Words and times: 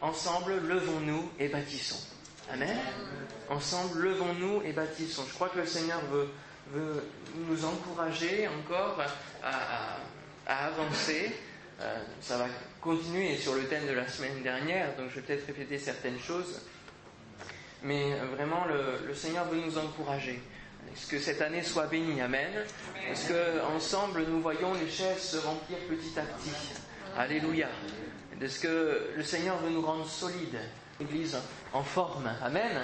ensemble, 0.00 0.56
levons-nous 0.66 1.30
et 1.38 1.48
bâtissons. 1.48 2.00
Amen. 2.52 2.76
Ensemble, 3.50 4.00
levons-nous 4.00 4.62
et 4.62 4.72
bâtissons. 4.72 5.24
Je 5.28 5.34
crois 5.34 5.48
que 5.48 5.58
le 5.58 5.66
Seigneur 5.66 6.00
veut, 6.10 7.02
nous 7.34 7.64
encourager 7.64 8.48
encore 8.48 9.02
à, 9.42 9.98
avancer. 10.46 11.32
Euh, 11.80 12.02
ça 12.20 12.38
va 12.38 12.46
continuer 12.80 13.36
sur 13.36 13.54
le 13.54 13.64
thème 13.64 13.86
de 13.86 13.92
la 13.92 14.08
semaine 14.08 14.42
dernière, 14.42 14.96
donc 14.96 15.10
je 15.10 15.16
vais 15.16 15.20
peut-être 15.20 15.46
répéter 15.46 15.78
certaines 15.78 16.18
choses. 16.18 16.60
Mais 17.82 18.16
vraiment, 18.34 18.64
le, 18.64 19.06
le 19.06 19.14
Seigneur 19.14 19.44
veut 19.46 19.60
nous 19.60 19.78
encourager. 19.78 20.42
Est-ce 20.92 21.06
que 21.06 21.18
cette 21.18 21.40
année 21.42 21.62
soit 21.62 21.86
bénie? 21.86 22.20
Amen. 22.20 22.50
Est-ce 23.08 23.28
que 23.28 23.62
ensemble 23.76 24.24
nous 24.26 24.40
voyons 24.40 24.74
les 24.74 24.88
chaises 24.88 25.22
se 25.22 25.36
remplir 25.36 25.78
petit 25.88 26.18
à 26.18 26.22
petit? 26.22 26.50
Alléluia. 27.18 27.68
Est-ce 28.40 28.60
que 28.60 29.10
le 29.16 29.22
Seigneur 29.24 29.58
veut 29.58 29.70
nous 29.70 29.82
rendre 29.82 30.06
solides, 30.06 30.60
Église 31.00 31.36
en 31.72 31.82
forme 31.82 32.30
Amen. 32.40 32.80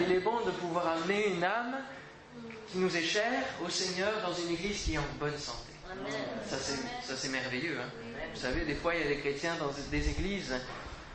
Il 0.00 0.10
est 0.10 0.20
bon 0.20 0.44
de 0.44 0.50
pouvoir 0.50 0.88
amener 0.88 1.28
une 1.28 1.44
âme 1.44 1.76
qui 2.66 2.78
nous 2.78 2.96
est 2.96 3.02
chère 3.02 3.44
au 3.64 3.68
Seigneur 3.68 4.12
dans 4.22 4.34
une 4.34 4.54
Église 4.54 4.82
qui 4.82 4.94
est 4.94 4.98
en 4.98 5.06
bonne 5.20 5.38
santé. 5.38 5.72
Ça 6.44 6.56
c'est 7.16 7.28
merveilleux. 7.28 7.78
Hein. 7.80 7.88
Vous 8.34 8.40
savez, 8.40 8.64
des 8.64 8.74
fois 8.74 8.92
il 8.96 9.02
y 9.02 9.04
a 9.04 9.08
des 9.08 9.20
chrétiens 9.20 9.54
dans 9.60 9.70
des 9.90 10.08
églises 10.08 10.54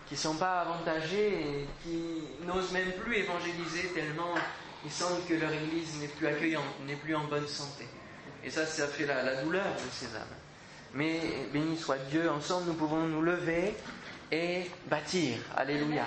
qui 0.08 0.14
ne 0.14 0.20
sont 0.20 0.36
pas 0.36 0.62
avantagés 0.62 1.42
et 1.42 1.68
qui 1.84 2.24
n'osent 2.46 2.72
même 2.72 2.94
plus 2.94 3.18
évangéliser 3.18 3.90
tellement 3.94 4.36
ils 4.84 4.92
sentent 4.92 5.28
que 5.28 5.34
leur 5.34 5.52
église 5.52 6.00
n'est 6.00 6.08
plus 6.08 6.28
accueillante, 6.28 6.64
n'est 6.88 6.96
plus 6.96 7.16
en 7.16 7.26
bonne 7.26 7.48
santé. 7.48 7.86
Et 8.44 8.50
ça, 8.50 8.66
ça 8.66 8.88
fait 8.88 9.06
la, 9.06 9.44
douleur 9.44 9.66
de 9.76 9.92
ces 9.92 10.08
âmes. 10.16 10.41
Mais 10.94 11.22
béni 11.54 11.78
soit 11.78 11.98
Dieu, 12.10 12.30
ensemble 12.30 12.68
nous 12.68 12.74
pouvons 12.74 13.08
nous 13.08 13.22
lever 13.22 13.74
et 14.32 14.70
bâtir. 14.88 15.38
Alléluia. 15.56 16.06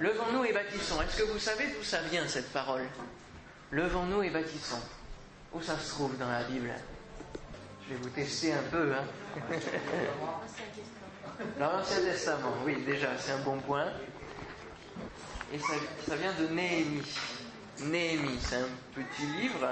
Levons-nous 0.00 0.44
et 0.44 0.52
bâtissons. 0.52 1.00
Est-ce 1.02 1.22
que 1.22 1.32
vous 1.32 1.38
savez 1.38 1.68
d'où 1.68 1.82
ça 1.82 2.02
vient 2.02 2.28
cette 2.28 2.52
parole? 2.52 2.86
Levons-nous 3.70 4.22
et 4.22 4.30
bâtissons. 4.30 4.80
Où 5.52 5.62
ça 5.62 5.78
se 5.78 5.90
trouve 5.90 6.16
dans 6.18 6.30
la 6.30 6.44
Bible? 6.44 6.72
Je 7.84 7.94
vais 7.94 8.00
vous 8.00 8.10
tester 8.10 8.52
un 8.52 8.62
peu. 8.70 8.92
Hein 8.92 9.04
dans 11.58 11.72
l'Ancien 11.72 12.02
Testament, 12.02 12.52
oui, 12.64 12.76
déjà, 12.84 13.08
c'est 13.18 13.32
un 13.32 13.38
bon 13.38 13.58
point 13.60 13.86
et 15.52 15.58
ça, 16.06 16.16
vient 16.16 16.32
de 16.34 16.52
Néhémie. 16.52 17.02
Néhémie, 17.80 18.38
c'est 18.40 18.56
un 18.56 18.68
petit 18.94 19.26
livre 19.40 19.68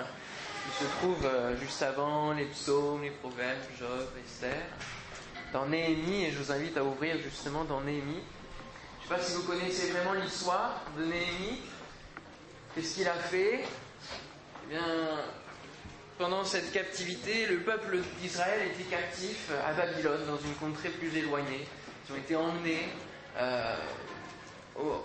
qui 0.67 0.84
se 0.84 0.91
trouve 0.98 1.25
euh, 1.25 1.56
juste 1.59 1.83
avant 1.83 2.33
les 2.33 2.47
psaumes, 2.47 3.03
les 3.03 3.11
proverbes, 3.11 3.59
Job, 3.78 4.09
Esther. 4.25 4.62
Dans 5.53 5.67
Néhémie, 5.67 6.25
et 6.25 6.33
je 6.33 6.39
vous 6.39 6.50
invite 6.53 6.77
à 6.77 6.84
ouvrir 6.84 7.17
justement 7.22 7.64
dans 7.64 7.81
Néhémie. 7.81 8.22
Je 9.00 9.05
ne 9.05 9.09
sais 9.09 9.14
pas 9.14 9.20
si 9.20 9.37
vous 9.37 9.44
connaissez 9.44 9.92
vraiment 9.92 10.14
l'histoire 10.14 10.83
de 10.98 11.05
Néhémie. 11.05 11.61
Qu'est-ce 12.75 12.97
qu'il 12.97 13.09
a 13.09 13.14
fait? 13.14 13.64
Eh 14.64 14.75
bien, 14.75 14.84
pendant 16.19 16.44
cette 16.44 16.72
captivité, 16.72 17.47
le 17.47 17.61
peuple 17.61 17.98
d'Israël 18.20 18.69
était 18.72 18.91
captif 18.91 19.50
à 19.67 19.72
Babylone, 19.72 20.27
dans 20.27 20.39
une 20.39 20.55
contrée 20.55 20.91
plus 20.91 21.17
éloignée. 21.17 21.67
Ils 22.09 22.12
ont 22.12 22.19
été 22.19 22.37
emmenés 22.37 22.89
euh, 23.39 23.77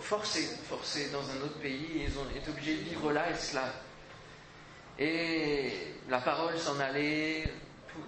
forcés, 0.01 0.49
forcés 0.67 1.09
dans 1.11 1.29
un 1.29 1.45
autre 1.45 1.59
pays, 1.59 2.07
ils 2.07 2.17
ont 2.17 2.29
été 2.35 2.49
obligés 2.49 2.75
de 2.75 2.89
vivre 2.89 3.11
là 3.11 3.29
esclaves. 3.29 3.73
Et 4.99 5.71
la 6.09 6.19
parole 6.19 6.57
s'en 6.57 6.79
allait, 6.79 7.43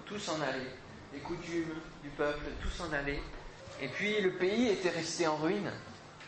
tout, 0.06 0.20
s'en 0.20 0.42
allait, 0.42 0.72
les 1.14 1.20
coutumes 1.20 1.76
du 2.04 2.10
peuple, 2.10 2.46
tout 2.62 2.70
s'en 2.70 2.92
allait. 2.92 3.22
Et 3.82 3.88
puis 3.88 4.22
le 4.22 4.32
pays 4.34 4.70
était 4.70 4.90
resté 4.90 5.28
en 5.28 5.36
ruine. 5.36 5.72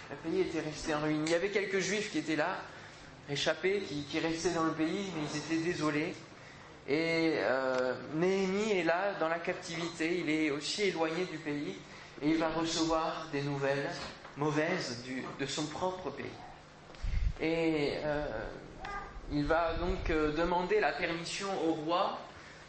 Le 0.10 0.16
pays 0.18 0.42
était 0.42 0.62
resté 0.62 0.94
en 0.94 1.02
ruine. 1.02 1.24
Il 1.26 1.32
y 1.32 1.36
avait 1.36 1.50
quelques 1.50 1.80
juifs 1.80 2.12
qui 2.12 2.20
étaient 2.20 2.36
là, 2.36 2.58
échappés, 3.30 3.82
qui, 4.10 4.20
restaient 4.20 4.54
dans 4.54 4.64
le 4.64 4.74
pays, 4.74 5.12
mais 5.16 5.28
ils 5.32 5.38
étaient 5.38 5.64
désolés. 5.64 6.14
Et 6.88 7.38
euh, 7.38 7.96
Néhémie 8.14 8.72
est 8.72 8.84
là 8.84 9.14
dans 9.20 9.28
la 9.28 9.40
captivité, 9.40 10.20
il 10.20 10.30
est 10.30 10.52
aussi 10.52 10.84
éloigné 10.84 11.26
du 11.26 11.40
pays, 11.40 11.76
et 12.22 12.30
il 12.30 12.38
va 12.38 12.50
recevoir 12.50 13.28
des 13.32 13.42
nouvelles 13.42 13.90
mauvaise 14.38 15.04
de 15.40 15.46
son 15.46 15.66
propre 15.66 16.10
pays. 16.12 16.26
Et 17.42 17.94
euh, 18.04 18.26
il 19.32 19.46
va 19.46 19.74
donc 19.74 20.10
euh, 20.10 20.32
demander 20.34 20.80
la 20.80 20.92
permission 20.92 21.48
au 21.68 21.74
roi 21.74 22.20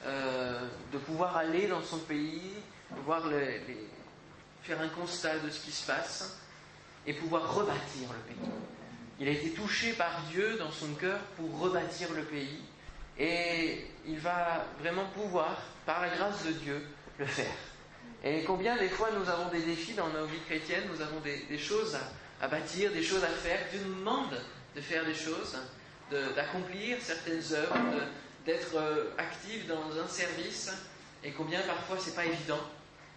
euh, 0.06 0.60
de 0.92 0.98
pouvoir 0.98 1.36
aller 1.36 1.66
dans 1.66 1.82
son 1.82 1.98
pays, 1.98 2.52
voir 3.04 3.22
faire 4.62 4.80
un 4.80 4.88
constat 4.88 5.38
de 5.38 5.50
ce 5.50 5.60
qui 5.60 5.72
se 5.72 5.86
passe 5.86 6.40
et 7.06 7.12
pouvoir 7.12 7.54
rebâtir 7.54 8.08
le 8.12 8.34
pays. 8.34 8.50
Il 9.18 9.28
a 9.28 9.30
été 9.30 9.50
touché 9.50 9.92
par 9.92 10.22
Dieu 10.30 10.56
dans 10.58 10.70
son 10.70 10.92
cœur 10.94 11.18
pour 11.36 11.58
rebâtir 11.58 12.12
le 12.12 12.22
pays 12.22 12.60
et 13.18 13.86
il 14.06 14.18
va 14.18 14.66
vraiment 14.80 15.06
pouvoir, 15.14 15.56
par 15.86 16.02
la 16.02 16.08
grâce 16.08 16.44
de 16.44 16.52
Dieu, 16.52 16.86
le 17.18 17.24
faire. 17.24 17.54
Et 18.24 18.44
combien 18.44 18.76
des 18.76 18.88
fois 18.88 19.08
nous 19.18 19.28
avons 19.28 19.48
des 19.48 19.62
défis 19.62 19.94
dans 19.94 20.08
nos 20.08 20.26
vies 20.26 20.40
chrétiennes, 20.46 20.84
nous 20.92 21.00
avons 21.00 21.20
des, 21.20 21.58
choses 21.58 21.96
à, 22.40 22.48
bâtir, 22.48 22.92
des 22.92 23.02
choses 23.02 23.24
à 23.24 23.28
faire. 23.28 23.60
Dieu 23.70 23.80
nous 23.86 23.94
demande 23.94 24.38
de 24.74 24.80
faire 24.80 25.04
des 25.04 25.14
choses, 25.14 25.56
d'accomplir 26.10 26.98
certaines 27.00 27.42
œuvres, 27.52 28.02
d'être 28.44 28.76
euh, 28.76 29.10
actif 29.18 29.66
dans 29.66 29.98
un 29.98 30.08
service. 30.08 30.72
Et 31.24 31.32
combien 31.32 31.60
parfois 31.62 31.98
c'est 31.98 32.14
pas 32.14 32.24
évident. 32.24 32.60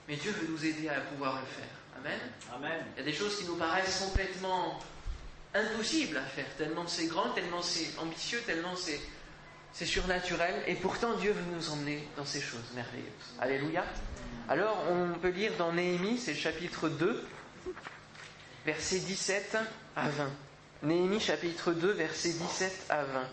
Mais 0.07 0.15
Dieu 0.15 0.31
veut 0.31 0.47
nous 0.49 0.65
aider 0.65 0.89
à 0.89 1.01
pouvoir 1.01 1.39
le 1.39 1.45
faire. 1.45 1.69
Amen. 1.99 2.19
Amen. 2.55 2.85
Il 2.95 2.99
y 2.99 3.01
a 3.03 3.05
des 3.11 3.15
choses 3.15 3.37
qui 3.37 3.45
nous 3.45 3.55
paraissent 3.55 3.99
complètement 3.99 4.79
impossibles 5.53 6.17
à 6.17 6.23
faire, 6.23 6.45
tellement 6.57 6.87
c'est 6.87 7.07
grand, 7.07 7.31
tellement 7.31 7.61
c'est 7.61 7.97
ambitieux, 7.99 8.39
tellement 8.45 8.75
c'est 8.75 8.99
c'est 9.71 9.85
surnaturel, 9.85 10.63
et 10.65 10.75
pourtant 10.75 11.15
Dieu 11.17 11.31
veut 11.31 11.55
nous 11.55 11.69
emmener 11.69 12.07
dans 12.17 12.25
ces 12.25 12.41
choses 12.41 12.71
merveilleuses. 12.73 13.35
Alléluia. 13.39 13.85
Alors 14.47 14.83
on 14.89 15.17
peut 15.19 15.29
lire 15.29 15.51
dans 15.57 15.71
Néhémie, 15.71 16.17
c'est 16.17 16.33
le 16.33 16.39
chapitre 16.39 16.89
2, 16.89 17.23
versets 18.65 18.99
17 18.99 19.57
à 19.95 20.09
20. 20.09 20.31
Néhémie 20.81 21.19
chapitre 21.19 21.73
2, 21.73 21.91
versets 21.91 22.31
17 22.31 22.85
à 22.89 23.03
20. 23.03 23.27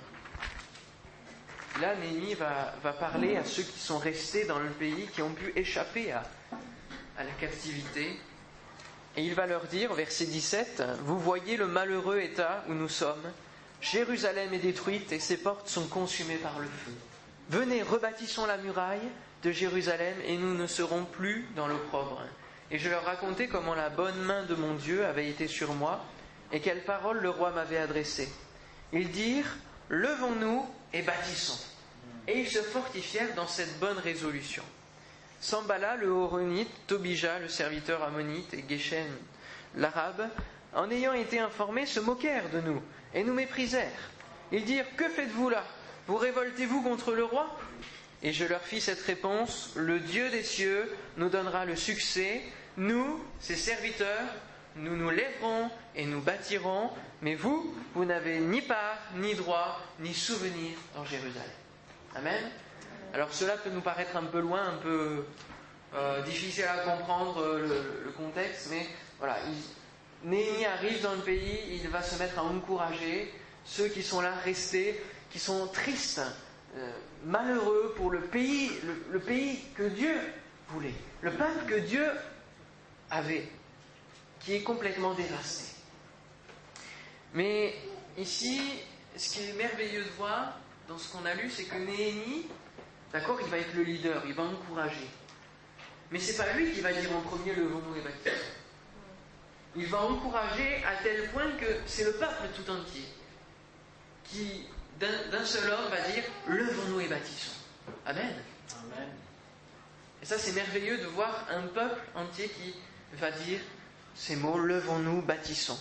Là, 1.80 1.94
Néhémie 1.94 2.34
va, 2.34 2.92
parler 2.92 3.36
à 3.36 3.44
ceux 3.44 3.62
qui 3.62 3.78
sont 3.78 3.98
restés 3.98 4.46
dans 4.46 4.58
le 4.58 4.70
pays, 4.70 5.06
qui 5.14 5.22
ont 5.22 5.30
pu 5.30 5.52
échapper 5.54 6.10
à, 6.10 6.24
à 7.16 7.22
la 7.22 7.30
captivité. 7.38 8.18
Et 9.16 9.22
il 9.22 9.34
va 9.34 9.46
leur 9.46 9.64
dire, 9.66 9.94
verset 9.94 10.26
17, 10.26 10.82
Vous 11.04 11.20
voyez 11.20 11.56
le 11.56 11.68
malheureux 11.68 12.18
état 12.18 12.64
où 12.68 12.72
nous 12.72 12.88
sommes 12.88 13.30
Jérusalem 13.80 14.52
est 14.52 14.58
détruite 14.58 15.12
et 15.12 15.20
ses 15.20 15.36
portes 15.36 15.68
sont 15.68 15.86
consumées 15.86 16.38
par 16.38 16.58
le 16.58 16.66
feu. 16.66 16.92
Venez, 17.50 17.82
rebâtissons 17.82 18.46
la 18.46 18.56
muraille 18.56 19.08
de 19.44 19.52
Jérusalem 19.52 20.16
et 20.26 20.36
nous 20.36 20.54
ne 20.54 20.66
serons 20.66 21.04
plus 21.04 21.46
dans 21.54 21.68
l'opprobre. 21.68 22.22
Et 22.72 22.78
je 22.80 22.90
leur 22.90 23.04
racontai 23.04 23.46
comment 23.46 23.74
la 23.74 23.90
bonne 23.90 24.18
main 24.22 24.42
de 24.44 24.56
mon 24.56 24.74
Dieu 24.74 25.04
avait 25.06 25.28
été 25.28 25.46
sur 25.46 25.74
moi 25.74 26.04
et 26.52 26.60
quelles 26.60 26.84
paroles 26.84 27.20
le 27.20 27.30
roi 27.30 27.50
m'avait 27.50 27.78
adressées. 27.78 28.28
Ils 28.92 29.10
dirent, 29.10 29.56
levons-nous 29.88 30.66
et 30.92 31.02
bâtissons. 31.02 31.58
Et 32.28 32.40
ils 32.40 32.48
se 32.48 32.62
fortifièrent 32.62 33.34
dans 33.34 33.46
cette 33.46 33.78
bonne 33.78 33.98
résolution. 33.98 34.62
Sambala, 35.40 35.96
le 35.96 36.08
Horonite, 36.08 36.70
Tobija, 36.86 37.38
le 37.38 37.48
serviteur 37.48 38.02
ammonite, 38.02 38.54
et 38.54 38.64
Geshen, 38.68 39.06
l'arabe, 39.76 40.28
en 40.74 40.90
ayant 40.90 41.12
été 41.12 41.38
informés, 41.38 41.86
se 41.86 42.00
moquèrent 42.00 42.50
de 42.50 42.60
nous 42.60 42.82
et 43.14 43.22
nous 43.22 43.34
méprisèrent. 43.34 44.10
Ils 44.52 44.64
dirent 44.64 44.86
Que 44.96 45.08
faites-vous 45.08 45.50
là? 45.50 45.64
Vous 46.06 46.16
révoltez-vous 46.16 46.82
contre 46.82 47.12
le 47.12 47.24
roi? 47.24 47.58
Et 48.22 48.32
je 48.32 48.44
leur 48.44 48.62
fis 48.62 48.80
cette 48.80 49.02
réponse 49.02 49.72
Le 49.76 50.00
Dieu 50.00 50.30
des 50.30 50.42
cieux 50.42 50.90
nous 51.16 51.28
donnera 51.28 51.64
le 51.64 51.76
succès. 51.76 52.42
Nous, 52.76 53.22
ses 53.40 53.56
serviteurs, 53.56 54.28
nous 54.76 54.96
nous 54.96 55.10
lèverons 55.10 55.70
et 55.96 56.04
nous 56.04 56.20
bâtirons, 56.20 56.90
mais 57.22 57.34
vous, 57.34 57.74
vous 57.94 58.04
n'avez 58.04 58.38
ni 58.38 58.60
part, 58.60 58.98
ni 59.16 59.34
droit, 59.34 59.80
ni 59.98 60.12
souvenir 60.12 60.76
dans 60.94 61.04
Jérusalem. 61.04 61.50
Amen. 62.14 62.50
Alors 63.14 63.32
cela 63.32 63.56
peut 63.56 63.70
nous 63.70 63.80
paraître 63.80 64.16
un 64.16 64.24
peu 64.24 64.40
loin, 64.40 64.62
un 64.62 64.76
peu 64.76 65.24
euh, 65.94 66.22
difficile 66.22 66.64
à 66.64 66.78
comprendre 66.78 67.40
euh, 67.40 68.02
le, 68.04 68.10
contexte, 68.12 68.68
mais 68.70 68.86
voilà, 69.18 69.38
Néhémie 70.22 70.66
arrive 70.66 71.02
dans 71.02 71.14
le 71.14 71.22
pays, 71.22 71.60
il 71.70 71.88
va 71.88 72.02
se 72.02 72.18
mettre 72.18 72.38
à 72.38 72.44
encourager 72.44 73.32
ceux 73.64 73.88
qui 73.88 74.02
sont 74.02 74.20
là 74.20 74.32
restés, 74.44 75.02
qui 75.30 75.38
sont 75.38 75.66
tristes, 75.68 76.20
euh, 76.76 76.90
malheureux 77.24 77.94
pour 77.96 78.10
le 78.10 78.20
pays, 78.20 78.70
le, 79.10 79.18
pays 79.18 79.60
que 79.74 79.84
Dieu 79.84 80.14
voulait, 80.68 80.94
le 81.22 81.30
peuple 81.30 81.64
que 81.66 81.78
Dieu 81.78 82.06
avait, 83.10 83.48
qui 84.40 84.54
est 84.54 84.62
complètement 84.62 85.14
dévasté. 85.14 85.75
Mais 87.34 87.74
ici, 88.18 88.60
ce 89.16 89.32
qui 89.32 89.50
est 89.50 89.52
merveilleux 89.54 90.04
de 90.04 90.10
voir 90.10 90.58
dans 90.88 90.98
ce 90.98 91.10
qu'on 91.12 91.24
a 91.24 91.34
lu, 91.34 91.50
c'est 91.50 91.64
que 91.64 91.76
Néhémie, 91.76 92.46
d'accord, 93.12 93.38
il 93.40 93.48
va 93.48 93.58
être 93.58 93.74
le 93.74 93.82
leader, 93.82 94.22
il 94.26 94.34
va 94.34 94.44
encourager. 94.44 95.08
Mais 96.10 96.18
c'est 96.18 96.36
pas 96.36 96.52
lui 96.52 96.72
qui 96.72 96.80
va 96.80 96.92
dire 96.92 97.14
en 97.16 97.20
premier 97.20 97.54
le 97.54 97.64
nous 97.64 97.96
et 97.96 98.00
baptême. 98.00 98.34
il 99.74 99.86
va 99.86 100.02
encourager 100.02 100.82
à 100.84 101.02
tel 101.02 101.28
point 101.30 101.50
que 101.52 101.66
c'est 101.86 102.04
le 102.04 102.12
peuple 102.12 102.48
tout 102.54 102.70
entier 102.70 103.04
qui, 104.24 104.66
d'un 104.98 105.44
seul 105.44 105.70
homme, 105.70 105.90
va 105.90 106.00
dire 106.10 106.24
Levons-nous 106.48 107.00
et 107.00 107.08
bâtissons. 107.08 107.52
Amen. 108.06 108.34
Amen. 108.72 109.08
Et 110.22 110.26
ça, 110.26 110.38
c'est 110.38 110.52
merveilleux 110.52 110.98
de 110.98 111.06
voir 111.06 111.46
un 111.50 111.66
peuple 111.68 112.00
entier 112.14 112.48
qui 112.48 112.74
va 113.18 113.30
dire 113.30 113.60
ces 114.14 114.36
mots 114.36 114.58
Levons-nous, 114.58 115.22
bâtissons. 115.22 115.78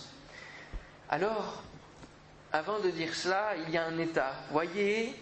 Alors, 1.08 1.62
avant 2.52 2.80
de 2.80 2.90
dire 2.90 3.14
cela, 3.14 3.54
il 3.64 3.70
y 3.72 3.76
a 3.76 3.86
un 3.86 3.98
état. 3.98 4.32
Voyez 4.50 5.14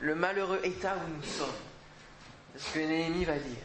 le 0.00 0.14
malheureux 0.14 0.60
état 0.64 0.96
où 0.96 1.16
nous 1.16 1.22
sommes. 1.22 1.48
C'est 2.56 2.68
ce 2.68 2.74
que 2.74 2.78
Néhémie 2.80 3.24
va 3.24 3.38
dire. 3.38 3.64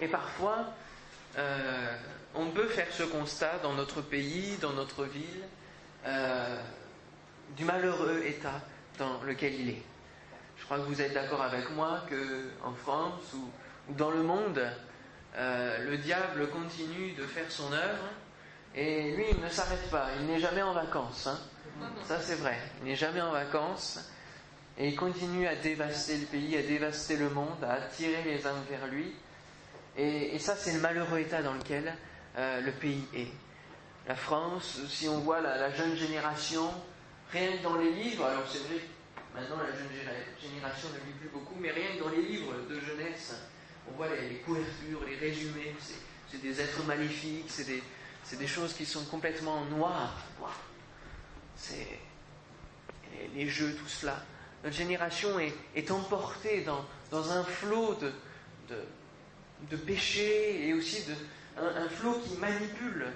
Et 0.00 0.08
parfois, 0.08 0.72
euh, 1.36 1.96
on 2.34 2.46
peut 2.46 2.68
faire 2.68 2.88
ce 2.92 3.04
constat 3.04 3.58
dans 3.62 3.74
notre 3.74 4.00
pays, 4.00 4.56
dans 4.60 4.72
notre 4.72 5.04
ville, 5.04 5.44
euh, 6.06 6.60
du 7.56 7.64
malheureux 7.64 8.22
état 8.26 8.60
dans 8.98 9.22
lequel 9.22 9.54
il 9.54 9.70
est. 9.70 9.82
Je 10.56 10.64
crois 10.64 10.78
que 10.78 10.84
vous 10.84 11.00
êtes 11.00 11.14
d'accord 11.14 11.42
avec 11.42 11.70
moi 11.70 12.04
qu'en 12.08 12.72
France 12.74 13.32
ou, 13.34 13.94
dans 13.94 14.10
le 14.10 14.22
monde, 14.22 14.60
euh, 15.36 15.90
le 15.90 15.98
diable 15.98 16.48
continue 16.50 17.12
de 17.12 17.22
faire 17.22 17.50
son 17.50 17.72
œuvre 17.72 18.04
et 18.74 19.12
lui, 19.12 19.24
il 19.30 19.40
ne 19.40 19.48
s'arrête 19.48 19.90
pas, 19.90 20.08
il 20.20 20.26
n'est 20.26 20.40
jamais 20.40 20.62
en 20.62 20.72
vacances. 20.72 21.26
Hein. 21.26 21.38
Ça, 22.04 22.20
c'est 22.20 22.36
vrai, 22.36 22.56
il 22.80 22.88
n'est 22.88 22.96
jamais 22.96 23.20
en 23.20 23.32
vacances 23.32 24.00
et 24.76 24.88
il 24.88 24.96
continue 24.96 25.46
à 25.46 25.56
dévaster 25.56 26.16
le 26.16 26.26
pays, 26.26 26.56
à 26.56 26.62
dévaster 26.62 27.16
le 27.16 27.30
monde, 27.30 27.62
à 27.62 27.74
attirer 27.74 28.22
les 28.24 28.46
âmes 28.46 28.62
vers 28.70 28.86
lui. 28.86 29.12
Et, 29.96 30.38
ça, 30.38 30.54
c'est 30.54 30.72
le 30.72 30.80
malheureux 30.80 31.18
état 31.18 31.42
dans 31.42 31.54
lequel 31.54 31.92
euh, 32.36 32.60
le 32.60 32.70
pays 32.70 33.04
est. 33.14 33.26
La 34.06 34.14
France, 34.14 34.78
si 34.88 35.08
on 35.08 35.18
voit 35.18 35.40
la, 35.40 35.72
jeune 35.74 35.96
génération, 35.96 36.70
rien 37.32 37.56
que 37.56 37.62
dans 37.64 37.76
les 37.76 37.90
livres, 37.90 38.24
alors 38.24 38.44
c'est 38.48 38.60
vrai, 38.60 38.80
maintenant 39.34 39.56
la 39.56 39.76
jeune 39.76 39.90
génération 40.40 40.88
ne 40.90 41.06
lit 41.06 41.18
plus 41.18 41.28
beaucoup, 41.28 41.56
mais 41.58 41.72
rien 41.72 41.96
que 41.96 42.04
dans 42.04 42.10
les 42.10 42.22
livres 42.22 42.54
de 42.70 42.78
jeunesse, 42.78 43.34
on 43.90 43.96
voit 43.96 44.06
les, 44.08 44.36
couvertures, 44.36 45.04
les 45.04 45.16
résumés, 45.16 45.74
c'est 46.30 46.40
des 46.40 46.60
êtres 46.60 46.84
maléfiques, 46.84 47.46
c'est 47.48 47.66
des, 47.66 47.82
des, 48.36 48.46
choses 48.46 48.74
qui 48.74 48.84
sont 48.84 49.04
complètement 49.06 49.64
noires. 49.66 50.16
C'est 51.56 51.98
les, 53.34 53.48
jeux, 53.48 53.74
tout 53.74 53.88
cela. 53.88 54.22
Notre 54.64 54.76
génération 54.76 55.38
est, 55.38 55.90
emportée 55.90 56.64
dans, 56.64 57.32
un 57.32 57.44
flot 57.44 57.94
de, 57.94 58.12
de, 58.68 58.82
de 59.70 59.76
péché 59.76 60.68
et 60.68 60.74
aussi 60.74 61.04
de, 61.04 61.14
un, 61.60 61.88
flot 61.88 62.20
qui 62.24 62.36
manipule 62.36 63.06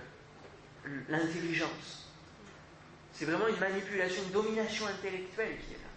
l'intelligence. 1.08 2.08
C'est 3.12 3.24
vraiment 3.24 3.48
une 3.48 3.58
manipulation, 3.58 4.22
une 4.24 4.32
domination 4.32 4.86
intellectuelle 4.86 5.58
qui 5.66 5.74
est 5.74 5.76
là. 5.76 5.90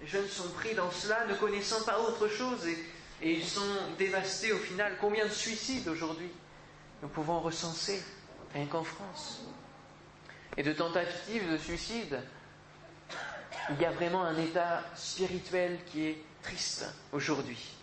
Les 0.00 0.06
jeunes 0.06 0.28
sont 0.28 0.48
pris 0.50 0.74
dans 0.74 0.90
cela, 0.90 1.26
ne 1.26 1.34
connaissant 1.34 1.82
pas 1.84 1.98
autre 2.00 2.28
chose, 2.28 2.66
et 2.66 3.32
ils 3.32 3.44
sont 3.44 3.60
dévastés 3.98 4.52
au 4.52 4.58
final. 4.58 4.96
Combien 5.00 5.24
de 5.26 5.30
suicides 5.30 5.88
aujourd'hui 5.88 6.28
nous 7.02 7.08
pouvons 7.08 7.40
recenser, 7.40 8.00
rien 8.54 8.66
qu'en 8.66 8.84
France 8.84 9.40
Et 10.56 10.62
de 10.62 10.72
tentatives 10.72 11.50
de 11.50 11.58
suicide. 11.58 12.20
Il 13.70 13.80
y 13.80 13.84
a 13.84 13.90
vraiment 13.90 14.24
un 14.24 14.36
état 14.38 14.82
spirituel 14.94 15.78
qui 15.86 16.06
est 16.06 16.18
triste 16.42 16.86
aujourd'hui. 17.12 17.76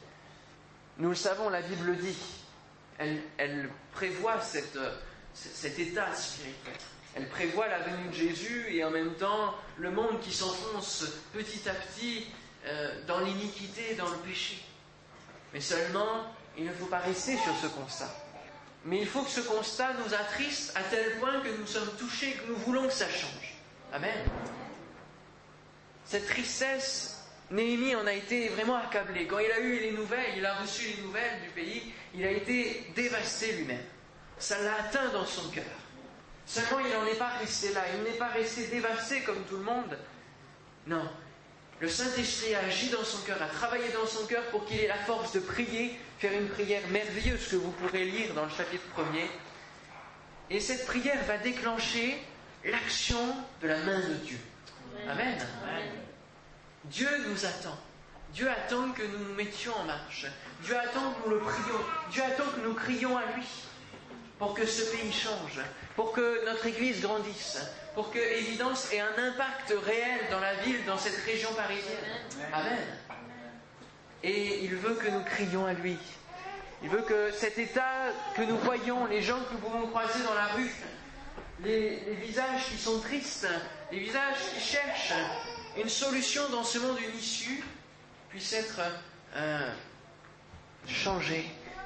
Nous 0.98 1.10
le 1.10 1.16
savons, 1.16 1.50
la 1.50 1.62
Bible 1.62 1.98
dit 1.98 2.18
elle, 2.98 3.69
prévoit 3.94 4.42
cet 4.42 5.80
état 5.80 6.13
spirituel. 6.16 6.75
Elle 7.16 7.27
prévoit 7.30 7.68
la 7.68 7.80
venue 7.80 8.10
de 8.10 8.13
Jésus 8.13 8.68
et 8.69 8.83
en 8.83 8.92
même 8.92 9.13
temps 9.16 9.56
le 9.77 9.92
monde 9.92 10.19
qui 10.21 10.31
s'enfonce 10.31 11.06
petit 11.33 11.68
à 11.68 11.74
petit 11.74 12.27
euh, 12.66 13.06
dans 13.07 13.19
l'iniquité, 13.19 13.95
dans 13.95 14.10
le 14.10 14.18
péché. 14.18 14.63
Mais 15.54 15.62
seulement, 15.62 16.36
il 16.57 16.66
ne 16.66 16.71
faut 16.71 16.86
pas 16.86 17.00
rester 17.00 17.38
sur 17.38 17.56
ce 17.56 17.68
constat. 17.68 18.13
Mais 18.86 19.00
il 19.00 19.08
faut 19.08 19.22
que 19.24 19.30
ce 19.30 19.42
constat 19.42 19.94
nous 20.06 20.14
attriste 20.14 20.76
à 20.76 20.84
tel 20.84 21.20
point 21.20 21.42
que 21.42 21.50
nous 21.50 21.68
sommes 21.68 21.92
touchés, 21.98 22.34
que 22.34 22.48
nous 22.48 22.58
voulons 22.58 22.88
que 22.88 22.94
ça 22.94 23.10
change. 23.10 23.56
Amen. 23.92 24.26
Cette 26.06 26.28
tristesse 26.28 27.20
Néhémie 27.52 27.96
en 27.96 28.06
a 28.06 28.14
été 28.14 28.50
vraiment 28.50 28.76
accablé. 28.76 29.26
Quand 29.26 29.40
il 29.40 29.52
a 29.52 29.60
eu 29.60 29.80
les 29.80 29.92
nouvelles, 29.92 30.38
il 30.38 30.46
a 30.46 30.56
reçu 30.56 30.88
les 30.96 31.02
nouvelles 31.02 31.42
du 31.42 31.50
pays, 31.50 31.92
il 32.14 32.24
a 32.24 32.31
été 32.31 32.92
dévasté 32.96 33.54
lui-même. 33.54 33.84
Ça 34.38 34.62
l'a 34.62 34.76
atteint 34.76 35.10
dans 35.10 35.26
son 35.26 35.50
cœur. 35.50 35.64
Seulement, 36.46 36.80
il 36.80 36.92
n'en 36.92 37.06
est 37.06 37.18
pas 37.18 37.30
resté 37.40 37.74
là. 37.74 37.81
Il 37.96 38.04
n'est 38.04 38.18
pas 38.18 38.28
resté 38.28 38.68
dévasté 38.68 39.22
comme 39.22 39.44
tout 39.46 39.58
le 39.58 39.64
monde. 39.64 39.98
Non. 40.86 41.10
Le 41.80 41.88
Saint-Esprit 41.88 42.56
a 42.56 42.66
agi 42.66 42.90
dans 42.90 43.04
son 43.04 43.20
cœur, 43.20 43.42
a 43.42 43.48
travaillé 43.48 43.90
dans 43.92 44.06
son 44.06 44.26
cœur 44.26 44.44
pour 44.50 44.66
qu'il 44.66 44.80
ait 44.80 44.88
la 44.88 44.98
force 44.98 45.31
de 45.34 45.40
prier, 45.40 46.00
faire 46.19 46.33
une 46.33 46.50
prière 46.50 46.81
merveilleuse 46.89 47.48
que 47.48 47.56
vous 47.56 47.71
pourrez 47.71 48.06
lire 48.06 48.33
dans 48.33 48.44
le 48.44 48.51
chapitre 48.51 48.86
premier. 48.94 49.30
Et 50.50 50.60
cette 50.60 50.86
prière 50.86 51.24
va 51.25 51.38
déclencher 51.38 52.18
l'action 52.66 53.36
de 53.62 53.68
la 53.68 53.77
main 53.77 54.00
de 54.00 54.13
Dieu. 54.25 54.39
Amen. 55.07 55.38
Amen. 55.63 55.89
Dieu 56.86 57.10
nous 57.27 57.45
attend. 57.45 57.77
Dieu 58.33 58.50
attend 58.50 58.92
que 58.92 59.04
nous 59.04 59.30
nous 59.30 59.33
mettions 59.36 59.74
en 59.75 59.86
marche. 59.86 60.25
Dieu 60.63 60.77
attend 60.77 61.13
que 61.13 61.30
nous 61.30 61.36
le 61.36 61.39
prions. 61.39 61.80
Dieu 62.12 62.24
attend 62.24 62.51
que 62.56 62.68
nous 62.68 62.74
crions 62.74 63.18
à 63.18 63.24
lui 63.36 63.45
pour 64.38 64.54
que 64.54 64.66
ce 64.66 64.92
pays 64.92 65.12
change, 65.12 65.60
pour 65.95 66.12
que 66.12 66.45
notre 66.45 66.66
Église 66.66 67.01
grandisse, 67.01 67.60
pour 67.95 68.12
que 68.12 68.19
Évidence 68.19 68.92
ait 68.92 69.00
un 69.00 69.18
impact 69.18 69.74
réel 69.86 70.19
dans 70.31 70.39
la 70.39 70.56
ville, 70.56 70.86
dans 70.86 70.98
cette 70.98 71.18
région 71.25 71.54
parisienne. 71.54 71.98
Amen. 72.54 72.77
Et 74.24 74.63
il 74.63 74.75
veut 74.75 74.95
que 74.95 75.10
nous 75.10 75.24
crions 75.24 75.66
à 75.66 75.74
lui. 75.74 75.98
Il 76.81 76.89
veut 76.89 77.01
que 77.01 77.31
cet 77.31 77.57
état 77.57 78.12
que 78.36 78.42
nous 78.42 78.57
voyons, 78.57 79.06
les 79.06 79.21
gens 79.21 79.39
que 79.39 79.54
nous 79.54 79.60
pouvons 79.60 79.88
croiser 79.88 80.24
dans 80.24 80.33
la 80.33 80.48
rue, 80.48 80.71
les, 81.63 81.98
visages 82.21 82.66
qui 82.69 82.77
sont 82.77 83.00
tristes, 83.00 83.48
les 83.92 84.00
visages 84.00 84.38
qui 84.54 84.62
cherchent 84.62 85.13
une 85.77 85.89
solution 85.89 86.48
dans 86.50 86.63
ce 86.63 86.80
monde, 86.80 86.98
une 87.00 87.18
issue, 87.18 87.63
puisse 88.30 88.54
être 88.54 88.80
euh, 89.36 89.71
changée, 90.88 91.45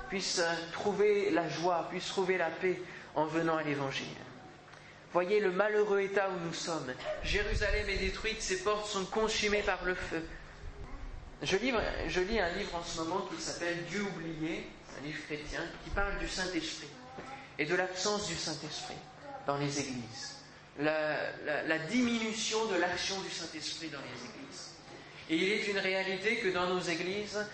puisse 0.09 0.39
euh, 0.39 0.53
trouver 0.71 1.31
la 1.31 1.49
joie, 1.49 1.87
puisse 1.89 2.07
trouver 2.07 2.37
la 2.37 2.49
paix 2.49 2.79
en 3.15 3.25
venant 3.25 3.57
à 3.57 3.63
l'Évangile. 3.63 4.05
Voyez 5.11 5.39
le 5.39 5.51
malheureux 5.51 6.01
état 6.01 6.29
où 6.29 6.45
nous 6.45 6.53
sommes. 6.53 6.91
Jérusalem 7.23 7.87
est 7.87 7.97
détruite, 7.97 8.41
ses 8.41 8.63
portes 8.63 8.87
sont 8.87 9.05
consumées 9.05 9.61
par 9.61 9.83
le 9.85 9.93
feu. 9.93 10.23
Je 11.43 11.57
lis, 11.57 12.39
un 12.39 12.49
livre 12.53 12.75
en 12.75 12.83
ce 12.83 12.97
moment 12.99 13.27
qui 13.29 13.41
s'appelle 13.41 13.83
Dieu 13.89 14.01
oublié, 14.03 14.69
un 14.97 15.05
livre 15.05 15.19
chrétien, 15.25 15.61
qui 15.83 15.89
parle 15.89 16.17
du 16.17 16.27
Saint-Esprit 16.27 16.87
et 17.59 17.65
de 17.65 17.75
l'absence 17.75 18.27
du 18.27 18.35
Saint-Esprit 18.35 18.97
dans 19.45 19.57
les 19.57 19.79
églises 19.79 20.33
la, 20.79 21.77
diminution 21.89 22.65
de 22.65 22.75
l'action 22.75 23.19
du 23.21 23.29
Saint-Esprit 23.29 23.89
dans 23.89 23.99
les 23.99 24.25
églises. 24.25 24.71
Et 25.29 25.35
il 25.35 25.51
est 25.51 25.67
une 25.67 25.79
réalité 25.79 26.37
que 26.37 26.49
dans 26.49 26.67
nos 26.67 26.79
églises, 26.79 27.45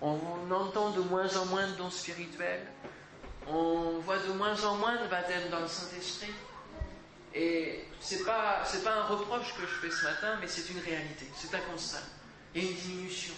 on 0.00 0.18
entend 0.50 0.90
de 0.90 1.00
moins 1.00 1.34
en 1.36 1.46
moins 1.46 1.66
de 1.68 1.76
dons 1.76 1.90
spirituels, 1.90 2.66
on 3.48 3.98
voit 4.00 4.18
de 4.18 4.32
moins 4.32 4.62
en 4.64 4.76
moins 4.76 5.02
de 5.02 5.08
baptêmes 5.08 5.48
dans 5.50 5.60
le 5.60 5.68
Saint-Esprit. 5.68 6.32
Et 7.34 7.84
ce 8.00 8.14
n'est 8.14 8.24
pas, 8.24 8.62
pas 8.84 8.94
un 8.94 9.04
reproche 9.04 9.54
que 9.54 9.62
je 9.62 9.66
fais 9.66 9.90
ce 9.90 10.04
matin, 10.04 10.38
mais 10.40 10.48
c'est 10.48 10.70
une 10.70 10.80
réalité, 10.80 11.26
c'est 11.36 11.54
un 11.54 11.60
constat. 11.60 12.02
Il 12.56 12.64
y 12.64 12.66
a 12.66 12.70
une 12.70 12.76
diminution. 12.76 13.34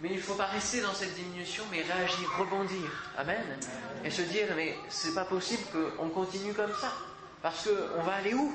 Mais 0.00 0.10
il 0.10 0.16
ne 0.16 0.20
faut 0.20 0.34
pas 0.34 0.46
rester 0.46 0.80
dans 0.80 0.94
cette 0.94 1.14
diminution, 1.14 1.64
mais 1.72 1.82
réagir, 1.82 2.30
rebondir. 2.38 3.10
Amen. 3.18 3.58
Et 4.04 4.10
se 4.10 4.22
dire, 4.22 4.46
mais 4.54 4.76
c'est 4.88 5.14
pas 5.14 5.24
possible 5.24 5.62
qu'on 5.72 6.08
continue 6.08 6.54
comme 6.54 6.72
ça. 6.80 6.92
Parce 7.42 7.68
qu'on 7.68 8.02
va 8.02 8.14
aller 8.14 8.32
où? 8.34 8.52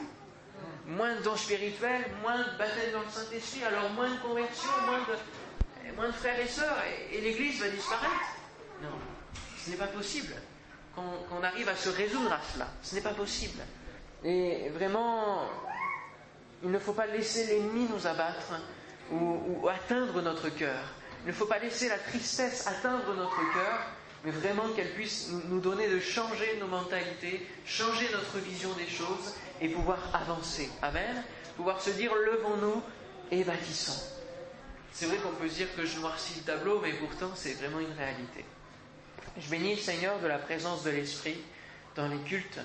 Moins 0.88 1.16
de 1.18 1.22
dons 1.24 1.36
spirituels, 1.36 2.06
moins 2.22 2.38
de 2.38 2.58
baptême 2.58 2.94
dans 2.94 3.02
le 3.02 3.10
Saint-Esprit, 3.10 3.66
alors 3.66 3.90
moins 3.90 4.10
de 4.10 4.18
conversion, 4.20 4.70
moins 4.86 5.00
de, 5.00 5.96
moins 5.98 6.08
de 6.08 6.14
frères 6.14 6.40
et 6.40 6.48
sœurs, 6.48 6.78
et, 7.12 7.20
l'Église 7.20 7.60
va 7.60 7.68
disparaître. 7.68 8.14
Non, 8.82 8.98
ce 9.58 9.70
n'est 9.70 9.76
pas 9.76 9.88
possible 9.88 10.34
qu'on 10.96 11.44
arrive 11.44 11.68
à 11.68 11.76
se 11.76 11.90
résoudre 11.90 12.32
à 12.32 12.40
cela. 12.54 12.68
Ce 12.82 12.96
n'est 12.96 13.02
pas 13.02 13.14
possible. 13.14 13.60
Et 14.24 14.70
vraiment, 14.70 15.50
il 16.64 16.72
ne 16.72 16.80
faut 16.80 16.94
pas 16.94 17.06
laisser 17.06 17.48
l'ennemi 17.48 17.88
nous 17.94 18.08
abattre 18.08 18.54
ou, 19.12 19.62
ou 19.62 19.70
atteindre 19.70 20.22
notre 20.22 20.50
cœur. 20.50 20.80
Il 21.24 21.28
ne 21.28 21.34
faut 21.34 21.46
pas 21.46 21.60
laisser 21.60 21.90
la 21.90 21.98
tristesse 21.98 22.68
atteindre 22.68 23.14
notre 23.16 23.54
cœur, 23.54 23.80
mais 24.24 24.32
vraiment 24.32 24.70
qu'elle 24.76 24.94
puisse 24.94 25.30
nous 25.50 25.60
donner 25.60 25.88
de 25.90 26.00
changer 26.00 26.58
nos 26.60 26.68
mentalités, 26.68 27.46
changer 27.66 28.10
notre 28.12 28.38
vision 28.38 28.72
des 28.74 28.88
choses 28.88 29.36
et 29.62 29.70
pouvoir 29.70 30.00
avancer. 30.14 30.70
Amen. 30.82 31.24
Pouvoir 31.56 31.82
se 31.82 31.90
dire 31.92 32.14
levons-nous 32.14 32.82
et 33.32 33.44
bâtissons. 33.44 34.02
C'est 34.94 35.06
vrai 35.06 35.18
qu'on 35.18 35.32
peut 35.32 35.50
se 35.50 35.56
dire 35.56 35.76
que 35.76 35.86
je 35.86 36.00
noircis 36.00 36.40
le 36.40 36.44
tableau, 36.44 36.80
mais 36.82 36.94
pourtant 36.94 37.32
c'est 37.36 37.54
vraiment 37.54 37.80
une 37.80 37.94
réalité. 37.94 38.46
Je 39.38 39.50
bénis 39.50 39.76
le 39.76 39.82
Seigneur 39.82 40.20
de 40.20 40.28
la 40.28 40.40
présence 40.40 40.84
de 40.84 40.90
l'Esprit 40.90 41.38
dans 41.96 42.08
les 42.08 42.18
cultes. 42.20 42.60